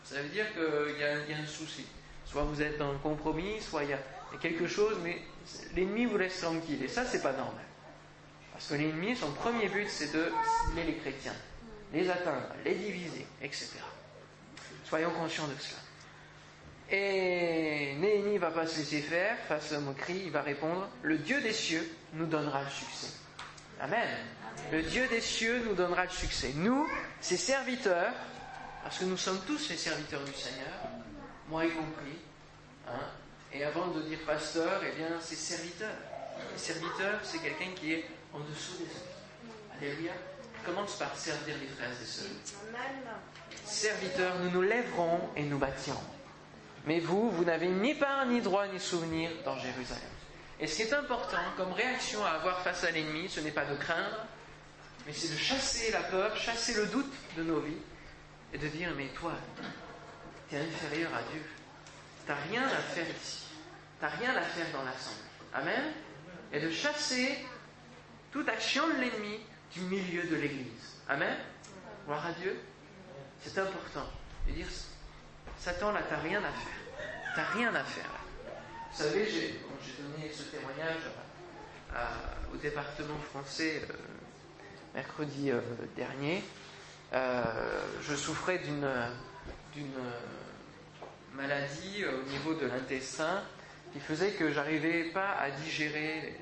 ça 0.03 0.21
veut 0.21 0.29
dire 0.29 0.45
qu'il 0.53 0.99
y, 0.99 1.03
a 1.33 1.37
un 1.37 1.45
souci. 1.47 1.85
Soit 2.25 2.43
vous 2.43 2.61
êtes 2.61 2.77
dans 2.77 2.91
le 2.91 2.97
compromis, 2.99 3.61
soit 3.61 3.83
il 3.83 3.89
y, 3.89 3.93
a 3.93 3.99
quelque 4.41 4.67
chose, 4.67 4.97
mais 5.03 5.21
l'ennemi 5.75 6.05
vous 6.05 6.17
laisse 6.17 6.39
tranquille. 6.41 6.83
Et 6.83 6.87
ça, 6.87 7.05
c'est 7.05 7.21
pas 7.21 7.31
normal. 7.31 7.64
Parce 8.55 8.67
que 8.67 8.75
l'ennemi, 8.75 9.17
son 9.17 9.31
premier 9.31 9.67
but, 9.67 9.89
c'est 9.89 10.13
de 10.13 10.31
cibler 10.63 10.85
les 10.85 10.95
chrétiens, 10.95 11.35
les 11.91 12.09
atteindre, 12.09 12.47
les 12.63 12.75
diviser, 12.75 13.27
etc. 13.41 13.71
Soyons 14.85 15.11
conscients 15.11 15.47
de 15.47 15.55
cela. 15.59 15.81
Et 16.89 17.95
Néhémie 17.99 18.37
va 18.37 18.51
pas 18.51 18.65
se 18.65 18.77
laisser 18.77 19.01
faire 19.01 19.37
face 19.49 19.73
à 19.73 19.79
moquerie, 19.81 20.21
il 20.27 20.31
va 20.31 20.41
répondre 20.41 20.87
Le 21.01 21.17
Dieu 21.17 21.41
des 21.41 21.51
cieux 21.51 21.85
nous 22.13 22.27
donnera 22.27 22.63
le 22.63 22.69
succès. 22.69 23.11
Amen. 23.81 24.07
Le 24.71 24.83
Dieu 24.83 25.05
des 25.09 25.19
cieux 25.19 25.61
nous 25.67 25.73
donnera 25.75 26.05
le 26.05 26.11
succès. 26.11 26.53
Nous, 26.55 26.87
ses 27.19 27.35
serviteurs, 27.35 28.13
parce 28.83 28.99
que 28.99 29.03
nous 29.05 29.17
sommes 29.17 29.41
tous 29.45 29.67
les 29.69 29.75
serviteurs 29.75 30.23
du 30.23 30.33
Seigneur, 30.33 30.71
moi 31.49 31.65
y 31.65 31.71
compris, 31.71 32.19
hein, 32.87 33.03
et 33.51 33.65
avant 33.65 33.87
de 33.87 34.01
dire 34.03 34.19
pasteur, 34.25 34.81
eh 34.81 34.95
bien, 34.95 35.09
c'est 35.19 35.35
serviteur. 35.35 35.93
Le 36.53 36.57
serviteur, 36.57 37.19
c'est 37.23 37.39
quelqu'un 37.39 37.71
qui 37.75 37.93
est 37.93 38.05
en 38.35 38.39
dessous 38.39 38.77
des 38.77 38.85
autres. 38.85 39.77
Alléluia. 39.77 40.11
Commence 40.65 40.97
par 40.97 41.15
servir 41.15 41.55
les 41.61 41.67
frères 41.67 41.89
et 41.89 42.05
sœurs? 42.05 42.25
Serviteurs, 43.65 44.39
nous 44.39 44.49
nous 44.49 44.61
lèverons 44.61 45.29
et 45.35 45.43
nous 45.43 45.57
bâtirons. 45.57 46.03
Mais 46.85 46.99
vous, 46.99 47.29
vous 47.31 47.45
n'avez 47.45 47.67
ni 47.67 47.93
part, 47.95 48.25
ni 48.25 48.41
droit, 48.41 48.67
ni 48.67 48.79
souvenir 48.79 49.31
dans 49.43 49.57
Jérusalem. 49.57 50.03
Et 50.59 50.67
ce 50.67 50.75
qui 50.75 50.81
est 50.83 50.93
important 50.93 51.37
comme 51.57 51.73
réaction 51.73 52.23
à 52.25 52.29
avoir 52.29 52.61
face 52.61 52.83
à 52.83 52.91
l'ennemi, 52.91 53.29
ce 53.29 53.39
n'est 53.41 53.51
pas 53.51 53.65
de 53.65 53.75
craindre, 53.75 54.25
mais 55.05 55.13
c'est 55.13 55.31
de 55.31 55.37
chasser 55.37 55.91
la 55.91 56.01
peur, 56.01 56.35
chasser 56.35 56.73
le 56.73 56.87
doute 56.87 57.13
de 57.37 57.43
nos 57.43 57.59
vies 57.59 57.77
et 58.53 58.57
de 58.57 58.67
dire, 58.67 58.89
mais 58.95 59.07
toi, 59.09 59.33
tu 60.49 60.55
es 60.55 60.59
inférieur 60.59 61.11
à 61.13 61.21
Dieu. 61.31 61.43
Tu 62.25 62.31
n'as 62.31 62.37
rien 62.49 62.67
à 62.67 62.81
faire 62.81 63.05
ici. 63.21 63.43
Tu 63.99 64.05
n'as 64.05 64.11
rien 64.11 64.35
à 64.35 64.41
faire 64.41 64.67
dans 64.73 64.83
l'assemblée. 64.83 65.21
Amen? 65.53 65.93
Et 66.53 66.59
de 66.59 66.71
chasser 66.71 67.37
toute 68.35 68.49
action 68.49 68.85
de 68.89 68.95
l'ennemi 68.95 69.39
du 69.73 69.79
milieu 69.79 70.23
de 70.23 70.35
l'Église. 70.35 70.99
Amen. 71.07 71.37
Gloire 72.05 72.25
à 72.25 72.33
Dieu. 72.33 72.59
C'est 73.41 73.57
important. 73.57 74.09
De 74.45 74.51
dire, 74.51 74.67
Satan, 75.57 75.93
là, 75.93 76.01
tu 76.05 76.13
n'as 76.13 76.19
rien 76.19 76.39
à 76.39 76.51
faire. 76.51 77.31
Tu 77.33 77.39
n'as 77.39 77.45
rien 77.45 77.73
à 77.73 77.83
faire. 77.85 78.11
Vous 78.91 79.03
savez, 79.03 79.25
j'ai 79.25 79.53
donné 80.03 80.29
ce 80.33 80.43
témoignage 80.43 81.03
au 82.53 82.57
département 82.57 83.17
français 83.19 83.83
euh, 83.89 83.93
mercredi 84.93 85.51
euh, 85.51 85.61
dernier. 85.95 86.43
Euh, 87.13 87.41
je 88.01 88.15
souffrais 88.15 88.57
d'une 88.57 88.85
maladie 91.35 92.03
au 92.03 92.29
niveau 92.29 92.53
de 92.53 92.65
l'intestin 92.65 93.43
qui 93.93 94.01
faisait 94.01 94.31
que 94.31 94.51
j'arrivais 94.51 95.05
pas 95.05 95.35
à 95.35 95.51
digérer 95.51 96.37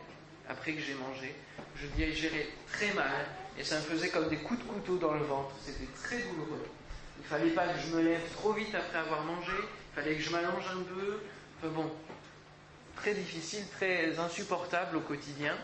après 0.53 0.73
que 0.73 0.81
j'ai 0.81 0.93
mangé. 0.93 1.35
Je 1.75 1.87
digérais 1.87 2.47
très 2.71 2.93
mal 2.93 3.25
et 3.57 3.63
ça 3.63 3.75
me 3.75 3.81
faisait 3.81 4.09
comme 4.09 4.29
des 4.29 4.37
coups 4.37 4.59
de 4.59 4.65
couteau 4.65 4.97
dans 4.97 5.13
le 5.13 5.23
ventre. 5.23 5.53
C'était 5.65 5.91
très 6.01 6.19
douloureux. 6.19 6.65
Il 7.19 7.25
fallait 7.25 7.51
pas 7.51 7.67
que 7.67 7.79
je 7.79 7.95
me 7.95 8.01
lève 8.01 8.21
trop 8.35 8.53
vite 8.53 8.73
après 8.73 8.99
avoir 8.99 9.23
mangé. 9.23 9.51
Il 9.51 10.01
fallait 10.01 10.15
que 10.15 10.21
je 10.21 10.31
m'allonge 10.31 10.65
un 10.71 10.83
peu. 10.83 11.19
Enfin 11.59 11.73
bon, 11.73 11.91
très 12.95 13.13
difficile, 13.13 13.65
très 13.75 14.17
insupportable 14.17 14.97
au 14.97 15.01
quotidien. 15.01 15.55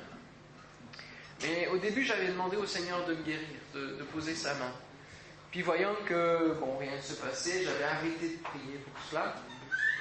Mais 1.41 1.67
au 1.67 1.77
début, 1.77 2.03
j'avais 2.03 2.27
demandé 2.27 2.57
au 2.57 2.65
Seigneur 2.65 3.05
de 3.05 3.15
me 3.15 3.23
guérir, 3.23 3.47
de, 3.73 4.03
poser 4.13 4.35
sa 4.35 4.53
main. 4.55 4.71
Puis 5.51 5.61
voyant 5.61 5.95
que 6.05 6.53
bon, 6.59 6.77
rien 6.77 6.95
ne 6.95 7.01
se 7.01 7.13
passait, 7.13 7.63
j'avais 7.63 7.85
arrêté 7.85 8.37
de 8.37 8.43
prier 8.43 8.77
pour 8.77 9.01
cela. 9.09 9.35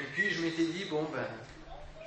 Et 0.00 0.04
puis 0.14 0.30
je 0.30 0.42
m'étais 0.42 0.66
dit, 0.66 0.84
bon 0.86 1.04
ben, 1.12 1.24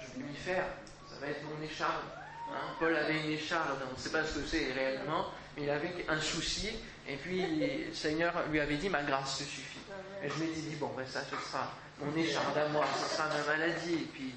je 0.01 0.19
vais 0.19 0.27
lui 0.27 0.35
faire, 0.35 0.65
ça 1.09 1.19
va 1.19 1.27
être 1.27 1.41
mon 1.43 1.65
écharde. 1.65 2.03
Hein. 2.51 2.75
Paul 2.79 2.95
avait 2.95 3.19
une 3.21 3.31
écharde, 3.31 3.79
on 3.89 3.97
ne 3.97 3.99
sait 3.99 4.11
pas 4.11 4.23
ce 4.23 4.39
que 4.39 4.47
c'est 4.47 4.71
réellement, 4.73 5.27
mais 5.55 5.63
il 5.63 5.69
avait 5.69 6.05
un 6.07 6.19
souci, 6.19 6.69
et 7.07 7.15
puis 7.17 7.45
le 7.87 7.93
Seigneur 7.93 8.33
lui 8.51 8.59
avait 8.59 8.77
dit, 8.77 8.89
ma 8.89 9.03
grâce 9.03 9.39
te 9.39 9.43
suffit. 9.43 9.79
Et 10.23 10.29
je 10.29 10.43
m'étais 10.43 10.61
dit, 10.61 10.75
bon 10.75 10.91
ben 10.95 11.05
ça, 11.05 11.21
ce 11.23 11.35
sera 11.49 11.71
mon 11.99 12.15
écharde 12.15 12.57
à 12.57 12.67
moi, 12.69 12.85
ce 12.99 13.15
sera 13.15 13.27
ma 13.27 13.43
maladie, 13.43 13.93
et 13.93 14.09
puis 14.13 14.33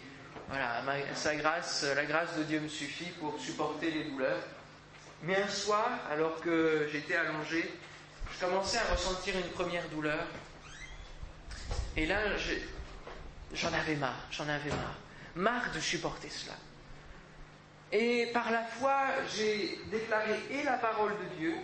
voilà, 0.48 0.82
sa 1.14 1.34
grâce, 1.36 1.84
la 1.94 2.04
grâce 2.04 2.36
de 2.36 2.42
Dieu 2.44 2.60
me 2.60 2.68
suffit 2.68 3.10
pour 3.20 3.38
supporter 3.40 3.90
les 3.90 4.04
douleurs. 4.04 4.42
Mais 5.22 5.40
un 5.40 5.48
soir, 5.48 5.88
alors 6.10 6.40
que 6.40 6.88
j'étais 6.92 7.16
allongé, 7.16 7.72
je 8.30 8.44
commençais 8.44 8.78
à 8.78 8.92
ressentir 8.92 9.34
une 9.36 9.50
première 9.50 9.88
douleur. 9.88 10.26
Et 11.96 12.06
là, 12.06 12.18
j'en 13.54 13.72
avais 13.72 13.96
marre, 13.96 14.26
j'en 14.30 14.48
avais 14.48 14.70
marre. 14.70 14.98
Marre 15.34 15.72
de 15.74 15.80
supporter 15.80 16.28
cela. 16.28 16.54
Et 17.96 18.26
par 18.32 18.50
la 18.50 18.64
foi, 18.64 19.04
j'ai 19.32 19.78
déclaré 19.88 20.34
et 20.50 20.64
la 20.64 20.78
parole 20.78 21.12
de 21.12 21.36
Dieu, 21.38 21.54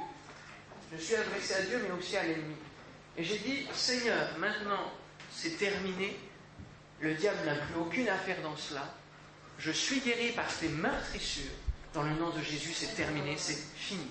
je 0.92 0.96
suis 0.96 1.16
adressé 1.16 1.54
à 1.54 1.62
Dieu, 1.62 1.80
mais 1.82 1.90
aussi 1.98 2.16
à 2.16 2.22
l'ennemi. 2.22 2.54
Et 3.16 3.24
j'ai 3.24 3.38
dit, 3.38 3.66
Seigneur, 3.72 4.38
maintenant 4.38 4.92
c'est 5.32 5.58
terminé, 5.58 6.16
le 7.00 7.14
diable 7.14 7.38
n'a 7.44 7.56
plus 7.56 7.80
aucune 7.80 8.08
affaire 8.08 8.40
dans 8.42 8.56
cela. 8.56 8.84
Je 9.58 9.72
suis 9.72 9.98
guéri 9.98 10.30
par 10.30 10.46
tes 10.46 10.68
meurtrissures. 10.68 11.50
Dans 11.92 12.04
le 12.04 12.10
nom 12.10 12.30
de 12.30 12.40
Jésus, 12.40 12.74
c'est 12.74 12.94
terminé, 12.94 13.34
c'est 13.36 13.58
fini. 13.74 14.06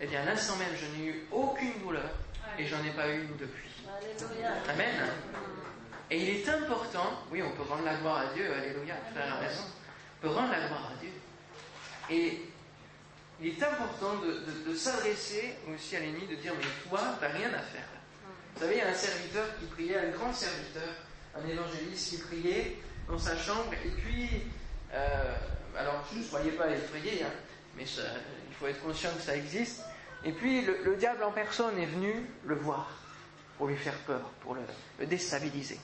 Eh 0.00 0.06
bien, 0.06 0.22
à 0.22 0.24
l'instant 0.24 0.56
même, 0.56 0.72
je 0.74 0.86
n'ai 0.96 1.08
eu 1.08 1.26
aucune 1.30 1.78
douleur 1.80 2.10
et 2.58 2.66
j'en 2.66 2.82
ai 2.82 2.90
pas 2.90 3.08
eu 3.08 3.24
une 3.24 3.36
depuis. 3.36 3.70
Amen. 4.70 5.06
Et 6.10 6.22
il 6.22 6.28
est 6.30 6.48
important, 6.48 7.20
oui, 7.30 7.42
on 7.42 7.50
peut 7.50 7.68
rendre 7.68 7.84
la 7.84 7.96
gloire 7.96 8.20
à 8.20 8.34
Dieu, 8.34 8.50
Alléluia, 8.54 8.94
frère 9.12 9.34
a 9.34 9.38
raison, 9.40 9.64
rendre 10.28 10.50
la 10.50 10.66
gloire 10.66 10.90
à 10.92 11.00
Dieu. 11.00 11.10
Et 12.10 12.42
il 13.40 13.48
est 13.48 13.62
important 13.62 14.14
de, 14.16 14.74
s'adresser 14.74 15.54
aussi 15.72 15.96
à 15.96 16.00
l'ennemi, 16.00 16.26
de 16.26 16.36
dire, 16.36 16.52
mais 16.56 16.88
toi, 16.88 17.00
tu 17.18 17.24
n'as 17.24 17.32
rien 17.32 17.48
à 17.48 17.60
faire. 17.60 17.88
Vous 18.54 18.60
savez, 18.60 18.74
il 18.76 18.78
y 18.78 18.82
a 18.82 18.88
un 18.88 18.94
serviteur 18.94 19.46
qui 19.58 19.66
priait, 19.66 19.98
un 19.98 20.10
grand 20.10 20.32
serviteur, 20.32 20.88
un 21.34 21.46
évangéliste 21.46 22.10
qui 22.10 22.16
priait 22.18 22.76
dans 23.08 23.18
sa 23.18 23.36
chambre, 23.36 23.72
et 23.84 23.88
puis, 23.88 24.28
euh, 24.92 25.34
alors 25.76 26.04
ne 26.14 26.22
soyez 26.22 26.52
pas 26.52 26.70
effrayés, 26.70 27.22
hein, 27.24 27.32
mais 27.76 27.84
il 27.84 28.54
faut 28.54 28.66
être 28.66 28.82
conscient 28.82 29.10
que 29.16 29.22
ça 29.22 29.36
existe. 29.36 29.82
Et 30.24 30.32
puis 30.32 30.62
le, 30.62 30.96
diable 30.96 31.22
en 31.24 31.32
personne 31.32 31.78
est 31.78 31.86
venu 31.86 32.26
le 32.44 32.54
voir 32.54 32.88
pour 33.58 33.66
lui 33.66 33.76
faire 33.76 33.98
peur, 34.06 34.22
pour 34.40 34.54
le, 34.54 35.06
déstabiliser. 35.06 35.78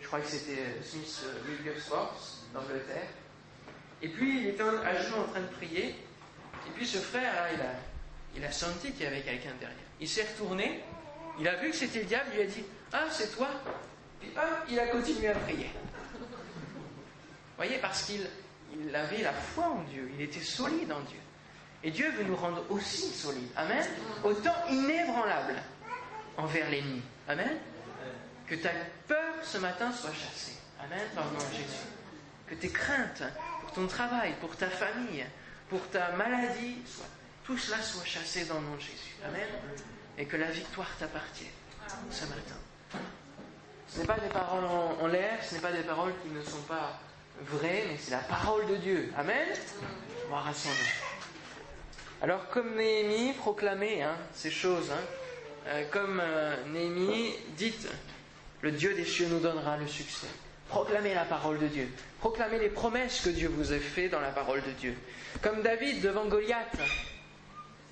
Je 0.00 0.06
crois 0.06 0.20
que 0.20 0.28
c'était 0.28 0.82
Smith 0.82 1.24
euh, 1.24 1.48
Wilberforce 1.48 2.44
d'Angleterre. 2.54 3.08
Et 4.02 4.08
puis 4.08 4.40
il 4.40 4.46
était 4.48 4.62
à 4.62 5.02
genoux 5.02 5.16
en 5.16 5.24
train 5.24 5.40
de 5.40 5.46
prier. 5.46 5.94
Et 6.66 6.70
puis 6.74 6.86
ce 6.86 6.98
frère 6.98 7.32
là, 7.34 7.72
il 8.34 8.44
a, 8.44 8.52
senti 8.52 8.92
qu'il 8.92 9.02
y 9.02 9.06
avait 9.06 9.22
quelqu'un 9.22 9.52
derrière. 9.58 9.76
Il 10.00 10.08
s'est 10.08 10.26
retourné, 10.32 10.80
il 11.38 11.46
a 11.48 11.56
vu 11.56 11.70
que 11.70 11.76
c'était 11.76 12.00
le 12.00 12.06
diable, 12.06 12.30
il 12.34 12.40
a 12.42 12.46
dit 12.46 12.64
Ah, 12.92 13.04
c'est 13.10 13.34
toi 13.34 13.48
puis 14.20 14.30
hop, 14.36 14.66
il 14.68 14.78
a 14.78 14.86
continué 14.88 15.28
à 15.28 15.34
prier. 15.34 15.70
Vous 16.14 17.56
voyez, 17.56 17.78
parce 17.78 18.04
qu'il 18.04 18.26
il 18.72 18.94
avait 18.94 19.22
la 19.22 19.32
foi 19.32 19.64
en 19.64 19.82
Dieu, 19.82 20.10
il 20.14 20.22
était 20.22 20.40
solide 20.40 20.92
en 20.92 21.00
Dieu. 21.00 21.18
Et 21.82 21.90
Dieu 21.90 22.10
veut 22.12 22.24
nous 22.24 22.36
rendre 22.36 22.64
aussi 22.68 23.08
solides. 23.08 23.50
Amen. 23.56 23.84
Autant 24.22 24.54
inébranlable 24.68 25.56
envers 26.36 26.70
l'ennemi. 26.70 27.02
Amen. 27.26 27.58
Que 28.46 28.54
ta 28.56 28.70
peur 29.08 29.34
ce 29.42 29.58
matin 29.58 29.90
soit 29.92 30.12
chassée. 30.12 30.58
Amen. 30.78 31.00
Par 31.14 31.24
le 31.24 31.30
nom 31.30 31.38
de 31.38 31.54
Jésus. 31.54 31.86
Que 32.46 32.54
tes 32.54 32.68
craintes 32.68 33.22
pour 33.70 33.82
ton 33.82 33.86
travail, 33.86 34.34
pour 34.40 34.56
ta 34.56 34.68
famille, 34.68 35.24
pour 35.68 35.80
ta 35.90 36.10
maladie, 36.12 36.78
tout 37.44 37.56
cela 37.56 37.80
soit 37.80 38.04
chassé 38.04 38.44
dans 38.46 38.56
le 38.56 38.66
nom 38.66 38.74
de 38.74 38.80
Jésus. 38.80 39.14
Amen. 39.24 39.46
Et 40.18 40.24
que 40.24 40.36
la 40.36 40.50
victoire 40.50 40.88
t'appartienne 40.98 41.48
ce 42.10 42.24
matin. 42.24 43.00
Ce 43.88 44.00
n'est 44.00 44.06
pas 44.06 44.18
des 44.18 44.28
paroles 44.28 44.64
en, 44.64 45.06
l'air, 45.06 45.38
ce 45.44 45.54
n'est 45.54 45.60
pas 45.60 45.72
des 45.72 45.82
paroles 45.82 46.12
qui 46.22 46.30
ne 46.30 46.42
sont 46.42 46.62
pas 46.62 46.98
vraies, 47.42 47.84
mais 47.88 47.96
c'est 47.98 48.10
la 48.12 48.18
parole 48.18 48.66
de 48.66 48.76
Dieu. 48.76 49.12
Amen 49.16 49.48
à. 50.32 52.22
Alors, 52.22 52.48
comme 52.48 52.76
Néhémie 52.76 53.32
proclamait 53.34 54.02
hein, 54.02 54.16
ces 54.34 54.50
choses, 54.50 54.90
hein, 54.90 55.04
euh, 55.68 55.84
comme 55.90 56.20
euh, 56.20 56.56
Néhémie, 56.68 57.34
dites 57.56 57.88
le 58.62 58.72
Dieu 58.72 58.94
des 58.94 59.04
cieux 59.04 59.26
nous 59.28 59.40
donnera 59.40 59.76
le 59.76 59.86
succès. 59.86 60.28
Proclamez 60.70 61.14
la 61.14 61.24
parole 61.24 61.58
de 61.58 61.66
Dieu. 61.66 61.88
Proclamez 62.20 62.60
les 62.60 62.68
promesses 62.68 63.22
que 63.22 63.30
Dieu 63.30 63.48
vous 63.48 63.72
a 63.72 63.78
faites 63.78 64.12
dans 64.12 64.20
la 64.20 64.30
parole 64.30 64.62
de 64.62 64.70
Dieu. 64.70 64.96
Comme 65.42 65.62
David 65.62 66.00
devant 66.00 66.26
Goliath, 66.26 66.78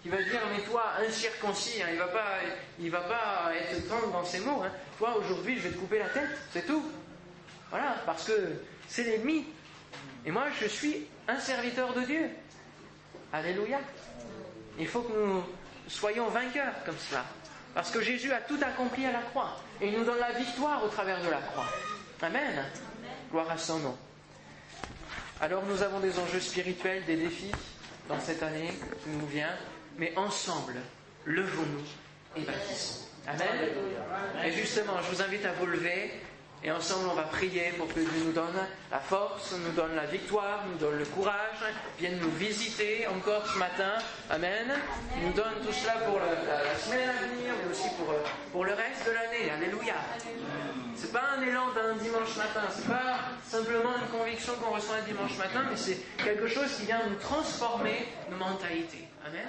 qui 0.00 0.08
va 0.08 0.18
dire 0.18 0.40
mais 0.56 0.62
toi 0.62 0.92
incirconcis, 1.04 1.82
hein, 1.82 1.88
il 1.90 2.84
il 2.84 2.90
va 2.90 3.00
pas 3.00 3.50
être 3.52 3.88
tendre 3.88 4.12
dans 4.12 4.24
ses 4.24 4.38
mots. 4.40 4.62
Hein. 4.62 4.70
Toi 4.96 5.16
aujourd'hui 5.16 5.56
je 5.58 5.68
vais 5.68 5.74
te 5.74 5.78
couper 5.78 5.98
la 5.98 6.08
tête, 6.08 6.30
c'est 6.52 6.66
tout. 6.66 6.84
Voilà, 7.70 7.96
parce 8.06 8.24
que 8.24 8.32
c'est 8.86 9.02
l'ennemi. 9.02 9.44
Et 10.24 10.30
moi 10.30 10.44
je 10.60 10.68
suis 10.68 11.08
un 11.26 11.40
serviteur 11.40 11.92
de 11.94 12.02
Dieu. 12.02 12.30
Alléluia. 13.32 13.80
Il 14.78 14.86
faut 14.86 15.02
que 15.02 15.12
nous 15.12 15.42
soyons 15.88 16.28
vainqueurs 16.28 16.74
comme 16.86 16.98
cela. 17.10 17.24
Parce 17.74 17.90
que 17.90 18.00
Jésus 18.00 18.32
a 18.32 18.40
tout 18.40 18.58
accompli 18.62 19.04
à 19.04 19.10
la 19.10 19.22
croix. 19.22 19.56
Et 19.80 19.88
il 19.88 19.98
nous 19.98 20.04
donne 20.04 20.18
la 20.18 20.32
victoire 20.32 20.84
au 20.84 20.88
travers 20.88 21.20
de 21.22 21.28
la 21.28 21.38
croix. 21.38 21.66
Amen. 22.22 22.64
Gloire 23.30 23.50
à 23.50 23.58
son 23.58 23.78
nom. 23.78 23.96
Alors 25.40 25.64
nous 25.66 25.82
avons 25.82 26.00
des 26.00 26.18
enjeux 26.18 26.40
spirituels, 26.40 27.04
des 27.04 27.16
défis 27.16 27.52
dans 28.08 28.18
cette 28.20 28.42
année 28.42 28.72
qui 29.04 29.10
nous 29.10 29.26
vient 29.26 29.54
mais 29.98 30.16
ensemble, 30.16 30.76
levons-nous 31.26 32.40
et 32.40 32.44
bâtissons. 32.44 33.06
Amen. 33.26 33.46
Et 34.44 34.52
justement, 34.52 34.94
je 35.02 35.14
vous 35.14 35.22
invite 35.22 35.44
à 35.44 35.52
vous 35.52 35.66
lever 35.66 36.12
Et 36.64 36.72
ensemble, 36.72 37.08
on 37.10 37.14
va 37.14 37.22
prier 37.22 37.70
pour 37.78 37.86
que 37.86 38.00
Dieu 38.00 38.24
nous 38.26 38.32
donne 38.32 38.58
la 38.90 38.98
force, 38.98 39.52
nous 39.52 39.72
donne 39.72 39.94
la 39.94 40.06
victoire, 40.06 40.64
nous 40.70 40.78
donne 40.78 40.98
le 40.98 41.04
courage, 41.04 41.62
vienne 41.98 42.18
nous 42.20 42.30
visiter 42.32 43.06
encore 43.06 43.46
ce 43.46 43.58
matin. 43.58 43.92
Amen. 44.28 44.66
Il 45.16 45.28
nous 45.28 45.32
donne 45.34 45.54
tout 45.64 45.72
cela 45.72 45.92
pour 46.04 46.18
la, 46.18 46.76
semaine 46.76 47.10
à 47.10 47.26
venir, 47.26 47.54
mais 47.62 47.70
aussi 47.70 47.88
pour, 47.96 48.12
pour 48.50 48.64
le 48.64 48.72
reste 48.72 49.06
de 49.06 49.12
l'année. 49.12 49.50
Alléluia. 49.50 49.94
C'est 50.96 51.12
pas 51.12 51.22
un 51.38 51.42
élan 51.42 51.72
d'un 51.74 51.94
dimanche 51.94 52.36
matin, 52.36 52.66
c'est 52.74 52.88
pas 52.88 53.18
simplement 53.46 53.90
une 54.02 54.18
conviction 54.18 54.54
qu'on 54.54 54.74
reçoit 54.74 54.96
un 54.96 55.06
dimanche 55.06 55.38
matin, 55.38 55.64
mais 55.70 55.76
c'est 55.76 55.98
quelque 56.24 56.48
chose 56.48 56.74
qui 56.76 56.86
vient 56.86 57.06
nous 57.08 57.14
transformer 57.16 58.08
nos 58.28 58.36
mentalités. 58.36 59.06
Amen. 59.24 59.46